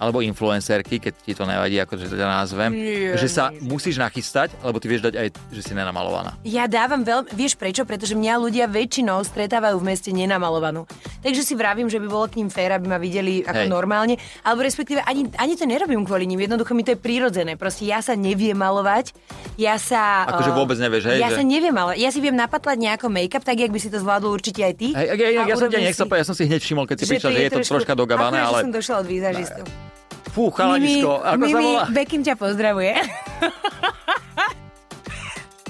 alebo 0.00 0.24
influencerky, 0.24 0.96
keď 0.96 1.12
ti 1.20 1.32
to 1.36 1.44
nevadí, 1.44 1.76
ako 1.76 2.00
že 2.00 2.08
to 2.08 2.16
nazvem, 2.16 2.72
Nie, 2.72 3.20
že 3.20 3.28
sa 3.28 3.52
nie. 3.52 3.68
musíš 3.68 4.00
nachystať, 4.00 4.56
lebo 4.64 4.80
ty 4.80 4.88
vieš 4.88 5.04
dať 5.04 5.14
aj, 5.20 5.28
že 5.52 5.60
si 5.60 5.72
nenamalovaná. 5.76 6.40
Ja 6.40 6.64
dávam 6.64 7.04
veľmi... 7.04 7.36
Vieš 7.36 7.60
prečo? 7.60 7.84
Pretože 7.84 8.16
mňa 8.16 8.34
ľudia 8.40 8.64
väčšinou 8.64 9.20
stretávajú 9.20 9.76
v 9.76 9.84
meste 9.84 10.08
nenamalovanú. 10.08 10.88
Takže 11.20 11.44
si 11.44 11.52
vravím, 11.52 11.92
že 11.92 12.00
by 12.00 12.08
bolo 12.08 12.26
k 12.32 12.40
ním 12.40 12.48
fér, 12.48 12.80
aby 12.80 12.88
ma 12.88 12.96
videli 12.96 13.44
ako 13.44 13.68
Hej. 13.68 13.70
normálne. 13.70 14.16
Alebo 14.40 14.64
respektíve 14.64 15.04
ani, 15.04 15.28
ani 15.36 15.52
to 15.60 15.68
nerobím 15.68 16.00
kvôli 16.08 16.24
nim. 16.24 16.40
Jednoducho 16.40 16.72
mi 16.72 16.80
to 16.80 16.96
je 16.96 16.98
prirodzené. 16.98 17.60
Proste 17.60 17.84
ja 17.84 18.00
sa 18.00 18.16
neviem 18.16 18.56
malovať. 18.56 19.12
Ja 19.60 19.76
sa... 19.76 20.24
Akože 20.32 20.50
eh, 20.50 20.56
vôbec 20.56 20.80
nevieš, 20.80 21.12
hej, 21.12 21.20
Ja 21.20 21.28
že- 21.28 21.36
sa 21.36 21.44
neviem 21.44 21.76
malovať. 21.76 22.00
Ja 22.00 22.08
si 22.08 22.24
viem 22.24 22.32
napatlať 22.32 22.80
nejako 22.80 23.12
make-up, 23.12 23.44
tak 23.44 23.60
jak 23.60 23.68
by 23.68 23.76
si 23.76 23.92
to 23.92 24.00
zvládol 24.00 24.32
určite 24.32 24.64
aj 24.64 24.74
ty. 24.80 24.96
Hej, 24.96 25.06
ja, 25.12 25.28
ja, 25.28 25.40
ja 25.44 25.54
som 25.60 25.68
ťa 25.68 25.80
nechcel 25.84 26.06
si- 26.08 26.16
ja 26.16 26.24
som 26.24 26.32
si 26.32 26.48
hneď 26.48 26.60
všimol, 26.64 26.88
keď 26.88 26.96
si 26.96 27.04
prišla, 27.04 27.28
že 27.28 27.40
je 27.44 27.50
to 27.52 27.58
trošku- 27.60 27.74
troška 27.84 27.92
že 27.92 28.40
ale... 28.40 28.58
som 28.64 28.72
došla 28.72 28.94
od 29.04 29.06
výzažistu. 29.06 29.89
Fú, 30.30 30.46
chalanisko, 30.54 31.26
ako 31.26 31.42
sa 31.42 31.58
Mimi, 31.58 31.74
volá? 31.74 31.84
Bekim 31.90 32.22
ťa 32.22 32.38
pozdravuje. 32.38 32.94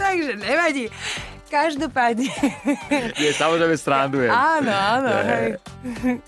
Takže 0.01 0.37
nevadí. 0.37 0.93
Každopádne. 1.51 2.31
Nie, 3.19 3.35
samozrejme 3.35 3.75
strandujem. 3.75 4.31
áno, 4.31 4.71
áno. 4.71 5.09
Hej. 5.11 5.49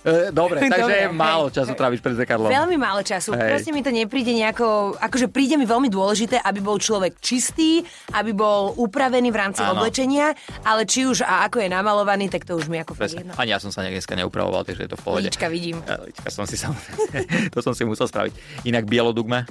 E, 0.02 0.34
Dobre, 0.34 0.66
takže 0.74 1.06
Dobre, 1.06 1.14
málo 1.14 1.46
hej. 1.46 1.62
času 1.62 1.72
tráviš 1.78 2.02
pred 2.02 2.18
zrkadlom. 2.18 2.50
Veľmi 2.50 2.74
málo 2.74 3.06
času. 3.06 3.30
Hej. 3.32 3.50
Proste 3.54 3.70
mi 3.70 3.86
to 3.86 3.94
nepríde 3.94 4.34
nejako... 4.34 4.98
Akože 4.98 5.30
príde 5.30 5.54
mi 5.54 5.62
veľmi 5.62 5.86
dôležité, 5.86 6.42
aby 6.42 6.58
bol 6.58 6.82
človek 6.82 7.22
čistý, 7.22 7.86
aby 8.10 8.34
bol 8.34 8.74
upravený 8.74 9.30
v 9.30 9.38
rámci 9.38 9.62
Áno. 9.62 9.78
oblečenia, 9.78 10.34
ale 10.66 10.82
či 10.82 11.06
už 11.06 11.22
a 11.22 11.46
ako 11.46 11.62
je 11.62 11.68
namalovaný, 11.70 12.26
tak 12.26 12.42
to 12.42 12.58
už 12.58 12.66
mi 12.66 12.82
ako 12.82 12.98
fakt 12.98 13.14
jedno. 13.14 13.30
Ani 13.38 13.54
ja 13.54 13.62
som 13.62 13.70
sa 13.70 13.86
dneska 13.86 14.18
neupravoval, 14.18 14.66
takže 14.66 14.84
je 14.84 14.90
to 14.90 14.98
v 14.98 15.02
pohode. 15.06 15.30
Líčka 15.30 15.46
vidím. 15.46 15.78
Ja, 15.86 16.02
Líčka 16.08 16.34
som 16.34 16.50
si 16.50 16.58
samozrejme, 16.58 17.22
to 17.54 17.62
som 17.62 17.78
si 17.78 17.86
musel 17.86 18.10
spraviť. 18.10 18.66
Inak 18.66 18.90
bielodugme. 18.90 19.46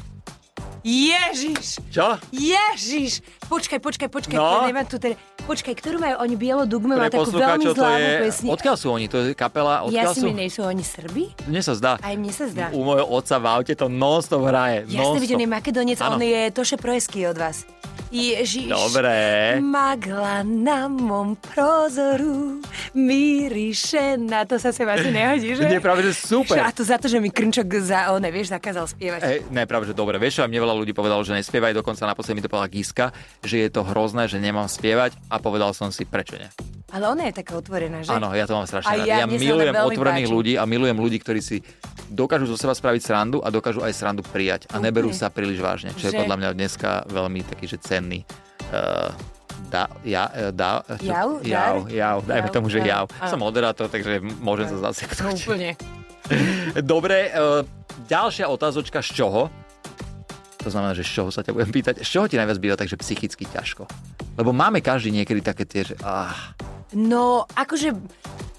Ježiš! 0.82 1.78
Čo? 1.90 2.18
Ježiš! 2.34 3.22
Počkaj, 3.46 3.78
počkaj, 3.78 4.10
počkaj, 4.10 4.34
No? 4.34 4.62
no? 4.62 4.68
nemám 4.68 4.86
tu 4.86 4.98
teda... 4.98 5.14
Počkaj, 5.42 5.74
ktorú 5.74 5.98
majú 5.98 6.16
oni 6.22 6.36
bielo 6.36 6.64
dugme, 6.66 6.94
má 6.94 7.10
takú 7.10 7.30
veľmi 7.30 7.66
zlávnu 7.68 8.08
je... 8.08 8.18
pesni. 8.22 8.48
Odkiaľ 8.50 8.76
sú 8.78 8.88
oni? 8.90 9.06
To 9.10 9.18
je 9.22 9.34
kapela? 9.34 9.82
Odkiaľ 9.84 10.10
Ja 10.10 10.14
si 10.14 10.22
sú? 10.22 10.30
mi 10.30 10.34
nejsú 10.38 10.62
oni 10.62 10.82
Srbi? 10.82 11.34
Mne 11.46 11.62
sa 11.62 11.74
zdá. 11.74 11.92
Aj 11.98 12.14
mne 12.14 12.30
sa 12.30 12.46
zdá. 12.46 12.70
U 12.72 12.82
môjho 12.82 13.06
otca 13.06 13.38
v 13.38 13.46
aute 13.48 13.74
to 13.74 13.86
non-stop 13.86 14.42
hraje. 14.44 14.86
Jasne, 14.88 15.18
vidím, 15.18 15.38
on 15.38 15.46
je 15.46 15.52
Makedonec, 15.52 15.98
on 16.00 16.22
je 16.22 16.42
Toše 16.50 16.78
Projesky 16.78 17.26
od 17.26 17.38
vás. 17.38 17.66
Ježiš. 18.12 18.68
Dobre. 18.68 19.16
Magla 19.58 20.44
na 20.44 20.86
mom 20.86 21.34
prozoru 21.36 22.60
míriše, 22.92 24.16
na 24.18 24.44
to 24.44 24.56
sa 24.56 24.70
sem 24.70 24.84
asi 24.86 25.10
nehodí, 25.10 25.56
že? 25.56 25.64
Nie, 25.66 25.80
práve, 25.80 26.04
že 26.04 26.14
super. 26.14 26.60
A 26.60 26.70
to 26.70 26.84
za 26.84 26.96
to, 26.96 27.08
že 27.08 27.18
mi 27.18 27.28
Krnčok 27.28 27.72
za, 27.78 28.12
o, 28.12 28.20
nevieš, 28.20 28.52
zakázal 28.52 28.84
spievať. 28.86 29.20
Ej, 29.22 29.38
ne, 29.48 29.64
práve, 29.64 29.86
že 29.86 29.94
dobre. 29.94 30.16
Vieš, 30.18 30.44
aj 30.44 30.48
mne 30.48 30.60
veľa 30.60 30.76
ľudí 30.76 30.92
povedalo, 30.92 31.22
že 31.22 31.32
nespievaj, 31.34 31.72
dokonca 31.74 32.04
naposledy 32.04 32.36
mi 32.36 32.44
to 32.44 32.50
povedala 32.50 32.68
Giska, 32.68 33.06
že 33.42 33.56
je 33.58 33.70
to 33.70 33.82
hrozné, 33.82 34.28
že 34.28 34.38
nemám 34.38 34.68
spievať 34.68 35.16
a 35.28 35.38
povedal 35.38 35.72
som 35.72 35.88
si, 35.88 36.04
prečo 36.04 36.36
nie. 36.36 36.52
Ale 36.92 37.08
ona 37.08 37.24
je 37.26 37.34
taká 37.34 37.56
otvorená, 37.56 38.04
že? 38.04 38.12
Áno, 38.12 38.36
ja 38.36 38.44
to 38.44 38.52
mám 38.54 38.68
strašne 38.68 38.92
A 38.92 38.96
rád. 38.98 39.08
ja- 39.08 39.20
Ja, 39.22 39.26
milujem 39.26 39.72
otvorených 39.72 40.28
páči. 40.28 40.36
ľudí 40.36 40.54
a 40.54 40.68
milujem 40.68 40.98
ľudí, 40.98 41.18
ktorí 41.18 41.40
si 41.40 41.64
dokážu 42.10 42.44
zo 42.46 42.60
seba 42.60 42.76
spraviť 42.76 43.00
srandu 43.02 43.40
a 43.40 43.48
dokážu 43.48 43.80
aj 43.80 43.94
srandu 43.94 44.20
prijať 44.22 44.68
a 44.68 44.76
Úplne. 44.76 44.84
neberú 44.84 45.10
sa 45.12 45.32
príliš 45.32 45.58
vážne, 45.58 45.96
čo 45.96 46.12
je 46.12 46.14
Že? 46.14 46.20
podľa 46.20 46.36
mňa 46.36 46.50
dneska 46.52 46.90
veľmi 47.08 47.40
taký, 47.46 47.66
že 47.66 47.80
cenný. 48.02 48.26
Uh, 48.68 49.14
da, 49.70 49.86
ja, 50.02 50.26
da? 50.50 50.82
Jav, 51.00 51.38
Dar? 51.40 51.86
jav, 51.86 52.18
dajme 52.26 52.50
tomu, 52.50 52.68
že. 52.68 52.82
Áno. 52.82 53.06
Som 53.30 53.40
moderátor, 53.40 53.86
takže 53.88 54.18
môžem 54.42 54.66
sa 54.68 54.76
No, 54.76 54.84
zaseknúť. 54.90 55.38
úplne. 55.46 55.70
Dobre, 56.82 57.30
uh, 57.30 57.62
ďalšia 58.08 58.50
otázočka, 58.50 59.00
z 59.00 59.22
čoho? 59.22 59.54
To 60.62 60.70
znamená, 60.70 60.94
že 60.94 61.02
z 61.02 61.12
čoho 61.12 61.30
sa 61.30 61.42
ťa 61.42 61.52
budem 61.52 61.70
pýtať. 61.70 62.02
Z 62.02 62.10
čoho 62.10 62.26
ti 62.26 62.38
najviac 62.38 62.58
býva 62.58 62.74
takže 62.74 62.94
psychicky 62.96 63.46
ťažko? 63.46 63.86
Lebo 64.36 64.50
máme 64.50 64.80
každý 64.80 65.10
niekedy 65.12 65.42
také 65.42 65.66
tie, 65.66 65.82
že 65.84 65.96
ah, 66.02 66.54
No, 66.92 67.50
akože 67.50 67.96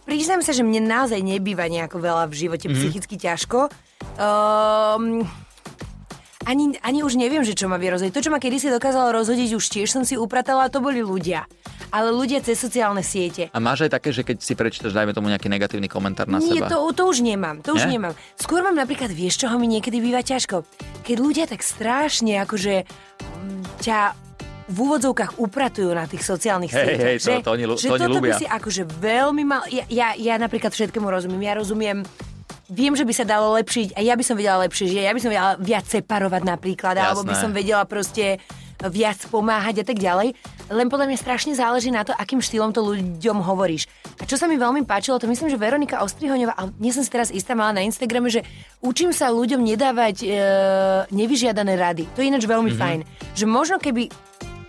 priznám 0.02 0.40
sa, 0.40 0.50
že 0.50 0.62
mne 0.62 0.82
naozaj 0.82 1.20
nebýva 1.20 1.68
nejako 1.68 1.98
veľa 1.98 2.24
v 2.26 2.34
živote 2.36 2.66
Mhm. 2.66 2.70
mm-hmm. 2.70 2.82
psychicky 2.82 3.16
ťažko. 3.16 3.58
Um, 4.18 5.22
ani, 6.42 6.74
ani 6.78 7.00
už 7.00 7.14
neviem, 7.14 7.40
že 7.40 7.52
čo 7.52 7.66
ma 7.66 7.76
vie 7.76 7.88
rozhodiť. 7.88 8.10
To, 8.10 8.22
čo 8.22 8.30
ma 8.30 8.38
kedysi 8.38 8.68
dokázalo 8.68 9.14
rozhodiť, 9.14 9.50
už 9.52 9.64
tiež 9.64 9.88
som 9.88 10.02
si 10.02 10.14
upratala, 10.14 10.66
a 10.66 10.72
to 10.72 10.78
boli 10.78 11.00
ľudia. 11.00 11.46
Ale 11.88 12.08
ľudia 12.08 12.40
cez 12.40 12.56
sociálne 12.56 13.00
siete. 13.00 13.48
a 13.48 13.58
máš 13.58 13.84
aj 13.84 13.92
také, 13.92 14.10
že 14.10 14.22
keď 14.22 14.40
si 14.40 14.52
prečítaš, 14.52 14.90
dajme 14.90 15.12
tomu 15.12 15.28
nejaký 15.28 15.46
negatívny 15.46 15.86
komentár 15.86 16.24
na 16.24 16.40
Nie, 16.40 16.58
seba. 16.58 16.72
to, 16.72 16.88
to 16.90 17.04
už 17.04 17.20
nemám, 17.20 17.60
to 17.60 17.76
už 17.76 17.84
Nie? 17.84 18.00
nemám. 18.00 18.12
Skôr 18.34 18.60
mám 18.60 18.72
napríklad, 18.72 19.08
vieš, 19.08 19.38
čoho 19.38 19.54
mi 19.56 19.68
niekedy 19.68 20.00
býva 20.00 20.20
ťažko? 20.20 20.64
Keď 21.02 21.16
ľudia 21.16 21.44
tak 21.44 21.60
strašne 21.60 22.40
akože 22.40 22.88
mm, 22.88 23.84
ťa 23.84 23.98
v 24.72 24.78
úvodzovkách 24.78 25.36
upratujú 25.36 25.92
na 25.92 26.08
tých 26.08 26.24
sociálnych 26.24 26.72
Hej, 26.72 26.80
sieťach. 26.80 27.04
hej, 27.04 27.16
to- 27.20 27.44
to 27.44 27.50
oni 27.52 27.64
že 27.76 27.88
to 27.90 27.92
oni 27.92 28.00
toto 28.00 28.14
ľúbia. 28.16 28.24
by 28.24 28.40
si 28.40 28.46
akože 28.48 28.82
veľmi 28.88 29.42
mal... 29.44 29.60
Ja, 29.68 29.84
ja, 29.90 30.08
ja 30.16 30.34
napríklad 30.40 30.72
všetkému 30.72 31.04
rozumiem. 31.04 31.42
Ja 31.44 31.52
rozumiem 31.52 31.98
Viem, 32.72 32.96
že 32.96 33.04
by 33.04 33.12
sa 33.12 33.28
dalo 33.28 33.52
lepšiť 33.60 33.92
a 33.92 34.00
ja 34.00 34.16
by 34.16 34.24
som 34.24 34.32
vedela 34.32 34.64
lepšie, 34.64 34.88
že 34.88 35.04
ja 35.04 35.12
by 35.12 35.20
som 35.20 35.28
vedela 35.28 35.60
viac 35.60 35.84
separovať 35.84 36.42
napríklad, 36.48 36.96
alebo 36.96 37.20
by 37.20 37.36
Jasné. 37.36 37.42
som 37.44 37.50
vedela 37.52 37.84
proste 37.84 38.40
viac 38.88 39.20
pomáhať 39.28 39.84
a 39.84 39.86
tak 39.86 40.00
ďalej. 40.00 40.34
Len 40.72 40.86
podľa 40.88 41.12
mňa 41.12 41.18
strašne 41.20 41.52
záleží 41.52 41.92
na 41.92 42.02
to, 42.02 42.16
akým 42.16 42.40
štýlom 42.40 42.72
to 42.72 42.80
ľuďom 42.82 43.44
hovoríš. 43.44 43.86
A 44.18 44.24
čo 44.24 44.40
sa 44.40 44.48
mi 44.48 44.56
veľmi 44.56 44.88
páčilo, 44.88 45.20
to 45.20 45.28
myslím, 45.28 45.52
že 45.52 45.60
Veronika 45.60 46.00
Ostrihoňová, 46.00 46.56
ale 46.56 46.72
nie 46.80 46.90
som 46.90 47.04
si 47.04 47.12
teraz 47.12 47.28
istá, 47.28 47.52
mala 47.52 47.76
na 47.76 47.84
Instagrame, 47.84 48.32
že 48.32 48.42
učím 48.80 49.12
sa 49.12 49.28
ľuďom 49.28 49.60
nedávať 49.60 50.24
e, 50.24 50.26
nevyžiadané 51.12 51.76
rady. 51.76 52.08
To 52.16 52.24
je 52.24 52.30
ináč 52.32 52.48
veľmi 52.48 52.72
mm-hmm. 52.72 52.80
fajn. 52.80 53.00
Že 53.36 53.44
možno 53.46 53.76
keby 53.78 54.08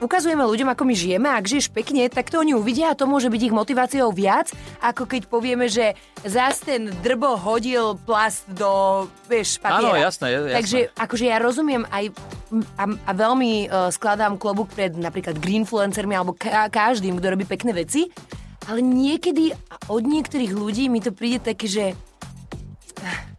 ukazujeme 0.03 0.43
ľuďom, 0.43 0.69
ako 0.75 0.83
my 0.83 0.93
žijeme 0.93 1.27
a 1.31 1.39
ak 1.39 1.47
žiješ 1.47 1.71
pekne, 1.71 2.05
tak 2.11 2.27
to 2.27 2.43
oni 2.43 2.53
uvidia 2.53 2.91
a 2.91 2.97
to 2.99 3.07
môže 3.07 3.31
byť 3.31 3.41
ich 3.41 3.55
motiváciou 3.55 4.11
viac, 4.11 4.51
ako 4.83 5.07
keď 5.07 5.21
povieme, 5.31 5.71
že 5.71 5.95
zás 6.27 6.59
ten 6.59 6.91
drbo 7.01 7.39
hodil 7.39 7.95
plast 8.03 8.45
do, 8.51 9.05
vieš, 9.31 9.57
papiera. 9.57 9.95
Áno, 9.95 9.97
jasné, 9.97 10.27
jasné. 10.35 10.51
Takže 10.59 10.79
akože 10.99 11.25
ja 11.25 11.37
rozumiem 11.39 11.83
aj 11.87 12.11
a, 12.77 12.85
a 12.85 13.11
veľmi 13.15 13.51
uh, 13.65 13.89
skladám 13.89 14.37
klobúk 14.37 14.69
pred 14.75 14.93
napríklad 14.93 15.39
greenfluencermi 15.41 16.13
alebo 16.13 16.37
ka- 16.37 16.69
každým, 16.69 17.17
kto 17.17 17.33
robí 17.33 17.47
pekné 17.47 17.73
veci, 17.73 18.11
ale 18.69 18.79
niekedy 18.79 19.51
od 19.89 20.03
niektorých 20.05 20.51
ľudí 20.53 20.87
mi 20.87 21.01
to 21.03 21.11
príde 21.11 21.43
také, 21.43 21.65
že 21.67 21.85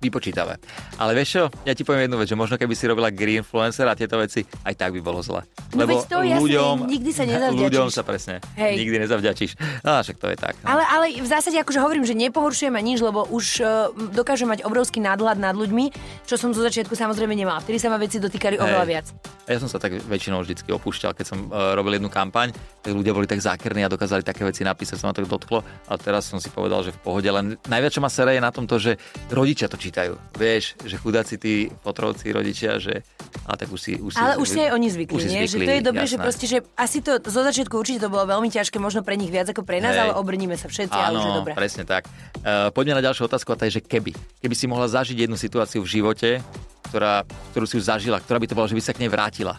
vypočítavé. 0.05 0.61
Ale 1.01 1.17
vieš 1.17 1.29
čo, 1.41 1.43
ja 1.65 1.73
ti 1.73 1.83
poviem 1.83 2.07
jednu 2.07 2.21
vec, 2.21 2.29
že 2.29 2.37
možno 2.37 2.61
keby 2.61 2.75
si 2.77 2.85
robila 2.85 3.09
green 3.09 3.41
influencer 3.41 3.89
a 3.89 3.97
tieto 3.97 4.21
veci, 4.21 4.45
aj 4.65 4.75
tak 4.77 4.93
by 4.93 5.01
bolo 5.01 5.25
zle. 5.25 5.41
No 5.73 5.85
Lebo 5.85 5.97
veď 5.97 6.01
to 6.09 6.19
jasné, 6.21 6.41
ľuďom, 6.45 6.75
nikdy 6.89 7.11
sa 7.11 7.25
nezavďačíš. 7.31 7.65
ľuďom 7.65 7.89
sa 7.89 8.03
presne, 8.05 8.35
Hej. 8.61 8.75
nikdy 8.81 8.97
nezavďačíš. 9.05 9.51
Á, 9.85 10.05
však 10.05 10.17
to 10.21 10.27
je 10.33 10.37
tak. 10.37 10.55
No. 10.61 10.67
Ale, 10.77 10.83
ale 10.85 11.05
v 11.21 11.29
zásade 11.29 11.57
akože 11.61 11.81
hovorím, 11.81 12.05
že 12.05 12.13
nepohoršujem 12.15 12.75
a 12.75 12.83
nič, 12.83 12.99
lebo 13.01 13.25
už 13.29 13.45
uh, 13.63 13.93
dokážem 14.13 14.49
mať 14.51 14.67
obrovský 14.67 15.01
nadhľad 15.01 15.41
nad 15.41 15.55
ľuďmi, 15.57 15.95
čo 16.29 16.37
som 16.37 16.53
zo 16.53 16.61
začiatku 16.61 16.93
samozrejme 16.93 17.33
nemala. 17.33 17.63
Vtedy 17.65 17.79
sa 17.81 17.89
ma 17.89 17.97
veci 17.97 18.21
dotýkali 18.21 18.61
oveľa 18.61 18.85
Hej. 18.85 18.91
viac. 18.91 19.07
A 19.45 19.49
ja 19.53 19.59
som 19.61 19.69
sa 19.69 19.77
tak 19.77 20.01
väčšinou 20.09 20.41
vždy 20.41 20.73
opúšťal, 20.73 21.13
keď 21.13 21.27
som 21.29 21.39
uh, 21.53 21.77
robil 21.77 22.01
jednu 22.01 22.09
kampaň, 22.09 22.51
tak 22.81 22.93
ľudia 22.97 23.13
boli 23.13 23.29
tak 23.29 23.45
zákerní 23.45 23.85
a 23.85 23.93
dokázali 23.93 24.25
také 24.25 24.41
veci 24.45 24.65
napísať, 24.65 24.97
sa 24.97 25.09
ma 25.09 25.15
tak 25.15 25.29
dotklo. 25.29 25.61
A 25.89 26.01
teraz 26.01 26.29
som 26.29 26.41
si 26.41 26.49
povedal, 26.49 26.81
že 26.81 26.97
v 26.97 27.01
pohode, 27.05 27.29
len 27.29 27.61
najviac, 27.69 27.93
čo 27.93 28.01
ma 28.01 28.09
sere, 28.09 28.33
je 28.33 28.41
na 28.41 28.49
tom 28.49 28.65
to, 28.65 28.81
že 28.81 28.97
rodičia 29.29 29.69
to 29.69 29.77
čítajú. 29.77 29.94
Vieš, 30.35 30.75
že 30.83 30.97
chudáci 30.99 31.39
tí 31.39 31.71
potrovci 31.87 32.35
rodičia, 32.35 32.83
že... 32.83 33.07
A 33.47 33.55
tak 33.55 33.71
už 33.71 33.81
si... 33.81 33.93
Už 33.99 34.19
Ale 34.19 34.43
už 34.43 34.47
si 34.51 34.59
aj 34.59 34.71
oni 34.75 34.89
zvykli, 34.91 35.15
už 35.15 35.23
si 35.23 35.31
nie? 35.31 35.43
Že 35.47 35.51
zvykli, 35.55 35.67
to 35.67 35.75
je 35.75 35.83
dobré, 35.85 36.05
že 36.05 36.17
jasné. 36.19 36.27
proste, 36.27 36.45
že 36.51 36.59
asi 36.75 36.99
to 36.99 37.23
zo 37.23 37.43
začiatku 37.47 37.75
určite 37.79 38.03
to 38.03 38.09
bolo 38.11 38.27
veľmi 38.27 38.51
ťažké, 38.51 38.83
možno 38.83 39.07
pre 39.07 39.15
nich 39.15 39.31
viac 39.31 39.47
ako 39.47 39.63
pre 39.63 39.79
nás, 39.79 39.95
Hej. 39.95 40.11
ale 40.11 40.13
obrníme 40.19 40.59
sa 40.59 40.67
všetci 40.67 40.95
a 40.95 41.15
Áno, 41.15 41.23
už 41.23 41.25
je 41.25 41.33
dobré. 41.39 41.53
presne 41.55 41.85
tak. 41.87 42.11
Uh, 42.43 42.75
poďme 42.75 42.99
na 42.99 43.03
ďalšiu 43.07 43.31
otázku 43.31 43.55
a 43.55 43.57
to 43.59 43.71
je, 43.71 43.79
že 43.79 43.83
keby. 43.87 44.11
Keby 44.43 44.55
si 44.59 44.67
mohla 44.67 44.91
zažiť 44.91 45.15
jednu 45.29 45.39
situáciu 45.39 45.81
v 45.85 45.89
živote, 45.89 46.43
ktorá, 46.91 47.23
ktorú 47.55 47.67
si 47.67 47.79
už 47.79 47.85
zažila, 47.87 48.19
ktorá 48.19 48.39
by 48.43 48.47
to 48.51 48.55
bola, 48.59 48.67
že 48.67 48.77
by 48.79 48.83
sa 48.83 48.93
k 48.95 49.03
nej 49.07 49.11
vrátila. 49.11 49.59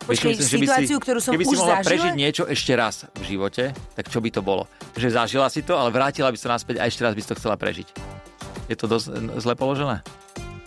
Počkej, 0.00 0.32
myslím, 0.32 0.48
že 0.48 0.56
situáciu, 0.64 0.96
ktorú 0.98 1.18
som 1.22 1.32
keby 1.36 1.44
už 1.44 1.50
si 1.52 1.56
mohla 1.60 1.76
zažila? 1.78 1.86
prežiť 1.86 2.12
niečo 2.16 2.42
ešte 2.48 2.72
raz 2.72 3.06
v 3.20 3.24
živote, 3.36 3.64
tak 3.94 4.08
čo 4.08 4.18
by 4.18 4.30
to 4.32 4.40
bolo? 4.40 4.64
Že 4.96 5.08
zažila 5.12 5.46
si 5.52 5.60
to, 5.60 5.76
ale 5.76 5.92
vrátila 5.92 6.32
by 6.32 6.38
sa 6.40 6.56
naspäť 6.56 6.82
a 6.82 6.88
ešte 6.88 7.04
raz 7.04 7.12
by 7.14 7.20
si 7.20 7.28
to 7.30 7.36
chcela 7.38 7.54
prežiť. 7.60 7.88
Je 8.70 8.76
to 8.78 8.86
dosť 8.86 9.06
eh, 9.10 9.42
zle 9.42 9.54
položené? 9.58 10.06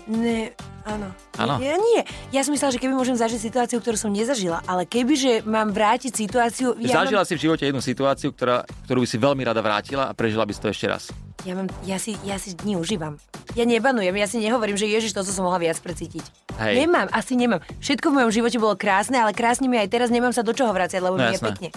Ne, 0.04 0.52
áno. 0.84 1.08
Áno? 1.40 1.56
Ja 1.64 1.80
nie. 1.80 2.04
Ja 2.36 2.44
som 2.44 2.52
myslela, 2.52 2.76
že 2.76 2.82
keby 2.84 2.92
môžem 2.92 3.16
zažiť 3.16 3.40
situáciu, 3.40 3.80
ktorú 3.80 3.96
som 3.96 4.12
nezažila, 4.12 4.60
ale 4.68 4.84
keby, 4.84 5.14
že 5.16 5.32
mám 5.48 5.72
vrátiť 5.72 6.12
situáciu... 6.12 6.76
Ja 6.84 7.08
Zažila 7.08 7.24
mám, 7.24 7.30
si 7.32 7.40
v 7.40 7.44
živote 7.48 7.64
jednu 7.64 7.80
situáciu, 7.80 8.36
ktorá, 8.36 8.68
ktorú 8.84 9.00
by 9.00 9.08
si 9.08 9.16
veľmi 9.16 9.48
rada 9.48 9.64
vrátila 9.64 10.12
a 10.12 10.14
prežila 10.14 10.44
by 10.44 10.52
si 10.52 10.60
to 10.60 10.68
ešte 10.76 10.92
raz. 10.92 11.08
Ja, 11.44 11.54
mám, 11.58 11.68
ja, 11.84 11.98
si, 11.98 12.14
ja 12.24 12.38
si 12.38 12.54
dní 12.54 12.78
užívam. 12.78 13.18
Ja 13.58 13.66
nebanujem, 13.68 14.16
ja 14.16 14.30
si 14.30 14.40
nehovorím, 14.40 14.80
že 14.80 14.88
ježiš, 14.88 15.18
to 15.18 15.26
som 15.26 15.46
mohla 15.46 15.60
viac 15.60 15.78
precítiť. 15.82 16.24
Hej. 16.62 16.86
Nemám, 16.86 17.10
asi 17.12 17.34
nemám. 17.36 17.60
Všetko 17.82 18.14
v 18.14 18.16
mojom 18.22 18.32
živote 18.32 18.58
bolo 18.62 18.78
krásne, 18.80 19.20
ale 19.20 19.36
krásne 19.36 19.68
mi 19.68 19.76
aj 19.82 19.90
teraz 19.92 20.10
nemám 20.14 20.32
sa 20.32 20.46
do 20.46 20.56
čoho 20.56 20.72
vrácať, 20.72 21.02
lebo 21.04 21.20
No 21.20 21.28
mi 21.28 21.36
je 21.36 21.42
pekne. 21.42 21.70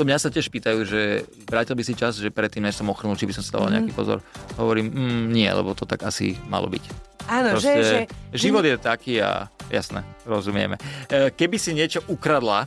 To 0.00 0.08
mňa 0.08 0.18
sa 0.18 0.32
tiež 0.32 0.48
pýtajú, 0.48 0.88
že 0.88 1.28
vrátil 1.44 1.76
by 1.76 1.84
si 1.84 1.92
čas, 1.92 2.16
že 2.16 2.32
predtým, 2.32 2.64
než 2.64 2.80
som 2.80 2.88
ochrnul, 2.88 3.14
či 3.14 3.28
by 3.28 3.36
som 3.36 3.44
si 3.44 3.52
dával 3.52 3.68
nejaký 3.68 3.92
pozor. 3.92 4.24
Hovorím, 4.56 4.88
mm, 4.88 5.24
nie, 5.30 5.46
lebo 5.46 5.76
to 5.76 5.84
tak 5.84 6.02
asi 6.02 6.34
malo 6.48 6.66
byť. 6.72 7.12
Áno, 7.28 7.60
že, 7.60 7.72
že, 7.84 7.98
život 8.34 8.66
je 8.66 8.74
taký 8.80 9.22
a 9.22 9.46
jasné, 9.70 10.02
rozumieme. 10.26 10.80
E, 11.06 11.30
Keby 11.30 11.54
si 11.60 11.70
niečo 11.76 12.02
ukradla, 12.10 12.66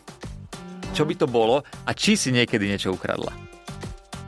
čo 0.96 1.04
by 1.04 1.14
to 1.18 1.28
bolo 1.28 1.66
a 1.84 1.92
či 1.92 2.16
si 2.16 2.32
niekedy 2.32 2.72
niečo 2.72 2.96
ukradla? 2.96 3.34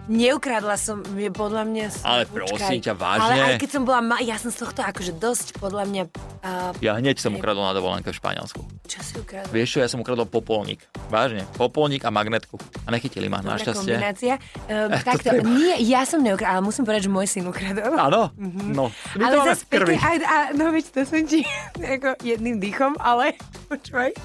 Neukradla 0.07 0.75
som, 0.75 1.03
je 1.11 1.27
podľa 1.27 1.63
mňa... 1.63 1.85
Ale 2.01 2.23
prosím 2.25 2.79
ťa, 2.79 2.93
vážne? 2.93 3.27
Ale 3.27 3.43
aj 3.45 3.59
keď 3.59 3.69
som 3.69 3.83
bola, 3.83 3.99
ma- 3.99 4.19
ja 4.19 4.35
som 4.35 4.47
z 4.47 4.63
tohto 4.63 4.79
akože 4.79 5.11
dosť, 5.13 5.47
podľa 5.55 5.83
mňa... 5.83 6.03
Uh, 6.39 6.71
Ja 6.79 6.95
hneď 6.95 7.19
som 7.19 7.35
ukradol 7.35 7.61
na 7.61 7.75
dovolenke 7.75 8.07
v 8.07 8.15
Španielsku. 8.15 8.63
čo 8.83 8.99
si 8.99 9.13
ukradla? 9.15 9.51
Vieš 9.51 9.67
čo, 9.67 9.79
ja 9.79 9.87
som 9.87 9.99
ukradol 9.99 10.23
popolník. 10.23 10.79
Vážne, 11.07 11.43
popolník 11.53 12.01
a 12.01 12.09
magnetku. 12.09 12.55
A 12.83 12.89
nechytili 12.89 13.27
ma, 13.27 13.43
Dobrá 13.43 13.59
našťastie. 13.59 13.83
kombinácia. 13.93 14.33
Uh, 14.65 14.87
to 14.95 15.03
takto, 15.03 15.27
treba. 15.29 15.43
nie, 15.45 15.75
ja 15.83 16.07
som 16.07 16.19
neukradla, 16.19 16.55
ale 16.55 16.63
musím 16.63 16.83
povedať, 16.83 17.01
že 17.03 17.11
môj 17.11 17.27
syn 17.27 17.43
ukradol. 17.43 17.91
Áno, 17.91 18.31
no. 18.63 18.87
My 19.13 19.21
to 19.21 19.27
ale 19.27 19.35
máme 19.37 19.49
zase 19.51 19.63
v 19.63 19.69
krvi. 19.69 19.95
a, 19.97 20.09
a, 20.17 20.37
no 20.55 20.71
veď 20.71 20.85
to 20.87 20.99
som 21.03 21.19
ti 21.21 21.43
ako 21.99 22.15
jedným 22.23 22.57
dýchom, 22.57 22.95
ale 22.97 23.35
počúvaj. 23.71 24.15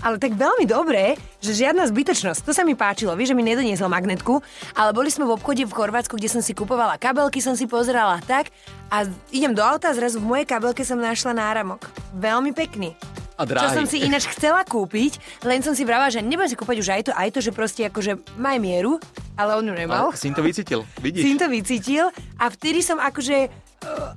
Ale 0.00 0.16
tak 0.16 0.32
veľmi 0.32 0.64
dobré, 0.64 1.14
že 1.38 1.52
žiadna 1.52 1.84
zbytočnosť. 1.84 2.40
To 2.42 2.56
sa 2.56 2.64
mi 2.64 2.72
páčilo. 2.72 3.12
Vieš, 3.12 3.30
že 3.30 3.36
mi 3.36 3.44
nedoniesol 3.44 3.86
magnetku, 3.86 4.40
ale 4.72 4.90
boli 4.90 5.12
sme 5.18 5.26
v 5.26 5.34
obchode 5.34 5.66
v 5.66 5.74
Chorvátsku, 5.74 6.14
kde 6.14 6.30
som 6.30 6.38
si 6.38 6.54
kupovala 6.54 6.94
kabelky, 6.94 7.42
som 7.42 7.58
si 7.58 7.66
pozerala 7.66 8.22
tak 8.22 8.54
a 8.86 9.02
idem 9.34 9.50
do 9.50 9.66
auta 9.66 9.90
a 9.90 9.94
zrazu 9.98 10.22
v 10.22 10.30
mojej 10.30 10.46
kabelke 10.46 10.86
som 10.86 10.94
našla 10.94 11.34
náramok. 11.34 11.90
Veľmi 12.14 12.54
pekný. 12.54 12.94
A 13.34 13.42
Čo 13.42 13.50
dráhy. 13.50 13.74
som 13.82 13.86
si 13.86 14.02
ináč 14.02 14.30
chcela 14.30 14.62
kúpiť, 14.62 15.18
len 15.42 15.58
som 15.62 15.74
si 15.74 15.82
vravela, 15.82 16.10
že 16.10 16.22
nebudem 16.22 16.50
si 16.50 16.58
kúpať 16.58 16.76
už 16.78 16.88
aj 16.94 17.02
to, 17.06 17.12
aj 17.14 17.28
to, 17.34 17.38
že 17.42 17.50
proste 17.50 17.82
akože 17.90 18.38
maj 18.38 18.62
mieru, 18.62 19.02
ale 19.34 19.58
on 19.58 19.66
ju 19.66 19.74
nemal. 19.74 20.10
Ale 20.10 20.18
syn 20.18 20.34
to 20.38 20.42
vycítil, 20.42 20.86
vidíš? 21.02 21.22
Syn 21.26 21.38
to 21.38 21.46
vycítil 21.50 22.04
a 22.38 22.44
vtedy 22.54 22.78
som 22.82 23.02
akože... 23.02 23.50
Uh, 23.82 24.14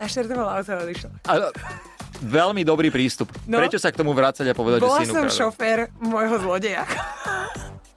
naštartovala 0.00 0.60
auto 0.60 0.72
a 0.72 0.80
odišla. 0.84 1.10
Ale, 1.24 1.52
veľmi 2.24 2.64
dobrý 2.64 2.88
prístup. 2.88 3.28
No. 3.44 3.60
Prečo 3.60 3.80
sa 3.80 3.92
k 3.92 4.00
tomu 4.00 4.16
vrácať 4.16 4.44
a 4.48 4.54
povedať, 4.56 4.84
že 4.84 5.08
syn 5.08 5.12
som 5.12 5.28
šofér 5.28 5.92
môjho 6.00 6.36
zlodeja. 6.40 6.84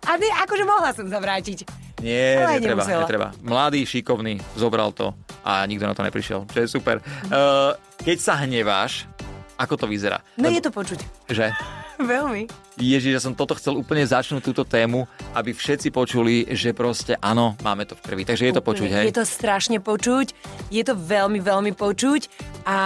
A 0.10 0.18
ne, 0.18 0.26
akože 0.42 0.66
mohla 0.66 0.90
som 0.90 1.06
sa 1.06 1.22
vrátiť. 1.22 1.70
Nie, 2.02 2.42
Ale 2.42 2.58
netreba, 2.58 2.82
nemusela. 2.82 3.02
netreba. 3.06 3.28
Mladý, 3.46 3.86
šikovný, 3.86 4.42
zobral 4.58 4.90
to 4.90 5.14
a 5.46 5.62
nikto 5.70 5.86
na 5.86 5.94
to 5.94 6.02
neprišiel, 6.02 6.50
čo 6.50 6.66
je 6.66 6.68
super. 6.72 6.98
Uh, 7.30 7.78
keď 8.02 8.18
sa 8.18 8.34
hneváš, 8.42 9.06
ako 9.60 9.76
to 9.76 9.86
vyzerá? 9.86 10.24
No 10.40 10.50
je 10.50 10.64
to 10.64 10.74
počuť. 10.74 11.30
Že? 11.30 11.54
Veľmi. 12.02 12.50
Ježiš, 12.80 13.12
ja 13.12 13.22
som 13.22 13.36
toto 13.36 13.60
chcel 13.60 13.76
úplne 13.76 14.08
začnúť 14.08 14.40
túto 14.40 14.64
tému, 14.64 15.04
aby 15.36 15.52
všetci 15.52 15.92
počuli, 15.92 16.48
že 16.56 16.72
proste 16.72 17.20
áno, 17.20 17.60
máme 17.60 17.84
to 17.84 17.94
v 18.00 18.02
krvi. 18.08 18.24
Takže 18.24 18.44
je 18.48 18.54
to 18.56 18.64
Úplne. 18.64 18.70
počuť, 18.72 18.90
hej? 18.96 19.06
Je 19.12 19.18
to 19.20 19.26
strašne 19.28 19.78
počuť, 19.84 20.28
je 20.72 20.84
to 20.88 20.96
veľmi, 20.96 21.44
veľmi 21.44 21.76
počuť 21.76 22.32
a 22.64 22.80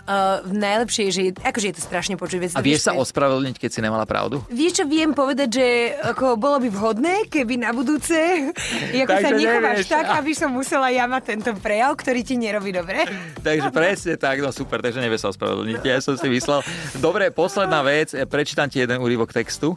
uh, 0.00 0.46
najlepšie 0.48 1.08
je, 1.08 1.12
že 1.12 1.22
je, 1.28 1.30
akože 1.36 1.66
je 1.68 1.74
to 1.76 1.82
strašne 1.84 2.14
počuť. 2.16 2.38
Si 2.48 2.56
A 2.56 2.64
vieš 2.64 2.88
sa 2.88 2.96
predstaviť. 2.96 3.02
ospravedlniť, 3.04 3.56
keď 3.60 3.70
si 3.70 3.80
nemala 3.84 4.04
pravdu? 4.08 4.40
Vieš 4.48 4.72
čo, 4.80 4.84
viem 4.88 5.12
povedať, 5.12 5.48
že 5.52 5.66
ako 6.00 6.40
bolo 6.40 6.56
by 6.62 6.68
vhodné, 6.72 7.14
keby 7.28 7.60
na 7.60 7.76
budúce 7.76 8.16
ako 9.04 9.12
sa 9.20 9.30
nechováš 9.36 9.84
nevieš. 9.84 9.92
tak, 9.92 10.06
aby 10.16 10.32
som 10.32 10.48
musela 10.48 10.88
ja 10.88 11.04
mať 11.04 11.22
tento 11.36 11.50
prejav, 11.60 11.92
ktorý 11.98 12.24
ti 12.24 12.40
nerobí 12.40 12.72
dobre. 12.72 13.04
Takže 13.46 13.68
presne 13.70 14.14
tak, 14.16 14.40
no 14.42 14.50
super, 14.50 14.82
takže 14.82 14.98
nevie 14.98 15.18
sa 15.20 15.30
ospravedlniť. 15.30 15.78
Ja 15.86 16.02
som 16.02 16.18
si 16.18 16.26
myslel. 16.26 16.66
Dobre, 16.98 17.30
posledná 17.30 17.78
vec, 17.86 18.10
prečítam 18.26 18.66
ti 18.66 18.82
jeden 18.82 18.98
úryvok 18.98 19.25
textu. 19.32 19.74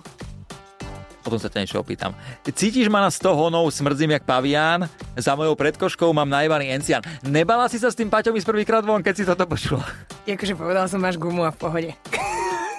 Potom 1.20 1.36
sa 1.36 1.52
ťa 1.52 1.62
niečo 1.62 1.78
opýtam. 1.84 2.16
Cítiš 2.48 2.88
ma 2.88 3.04
na 3.04 3.12
100 3.12 3.36
honov, 3.36 3.70
smrdzím 3.70 4.16
jak 4.18 4.24
pavián, 4.24 4.88
za 5.20 5.36
mojou 5.36 5.54
predkoškou 5.54 6.10
mám 6.16 6.26
najvaný 6.26 6.74
encián. 6.74 7.04
Nebala 7.22 7.68
si 7.68 7.76
sa 7.78 7.92
s 7.92 7.98
tým 8.00 8.08
Paťom 8.08 8.34
ísť 8.40 8.48
prvýkrát 8.48 8.82
von, 8.82 9.04
keď 9.04 9.14
si 9.14 9.24
toto 9.28 9.44
počula? 9.46 9.84
Akože 10.24 10.56
povedala 10.56 10.88
som, 10.88 11.04
máš 11.04 11.20
gumu 11.20 11.44
a 11.44 11.52
v 11.52 11.58
pohode. 11.60 11.92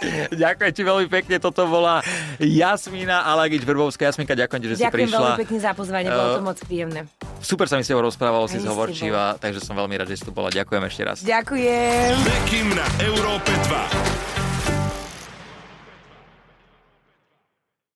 ďakujem 0.33 0.73
ti 0.73 0.83
veľmi 0.83 1.07
pekne, 1.13 1.37
toto 1.37 1.69
bola 1.69 2.01
Jasmína 2.41 3.29
Alagič 3.29 3.63
Vrbovská. 3.69 4.09
Jasminka, 4.09 4.33
ďakujem 4.33 4.61
ti, 4.65 4.69
že 4.73 4.77
si 4.81 4.85
Ďakujem 4.89 5.09
prišla. 5.13 5.21
veľmi 5.21 5.41
pekne 5.45 5.59
za 5.61 5.73
pozvanie, 5.77 6.09
bolo 6.09 6.29
to 6.33 6.41
Eh, 6.41 6.49
moc 6.49 6.59
príjemné. 6.65 7.01
Super 7.45 7.69
sa 7.69 7.77
mi 7.77 7.85
s 7.85 7.89
tebou 7.93 8.05
rozprávalo, 8.05 8.49
si 8.49 8.57
zhovorčivá, 8.61 9.37
takže 9.37 9.61
som 9.61 9.77
veľmi 9.77 9.95
rád, 10.01 10.09
že 10.09 10.21
si 10.21 10.25
tu 10.25 10.33
bola. 10.33 10.49
Ďakujem 10.49 10.83
ešte 10.89 11.03
raz. 11.05 11.17
Ďakujem. 11.21 12.17
Bekim 12.25 12.67
na 12.73 12.87
Európe 13.05 13.53
2. 13.53 14.30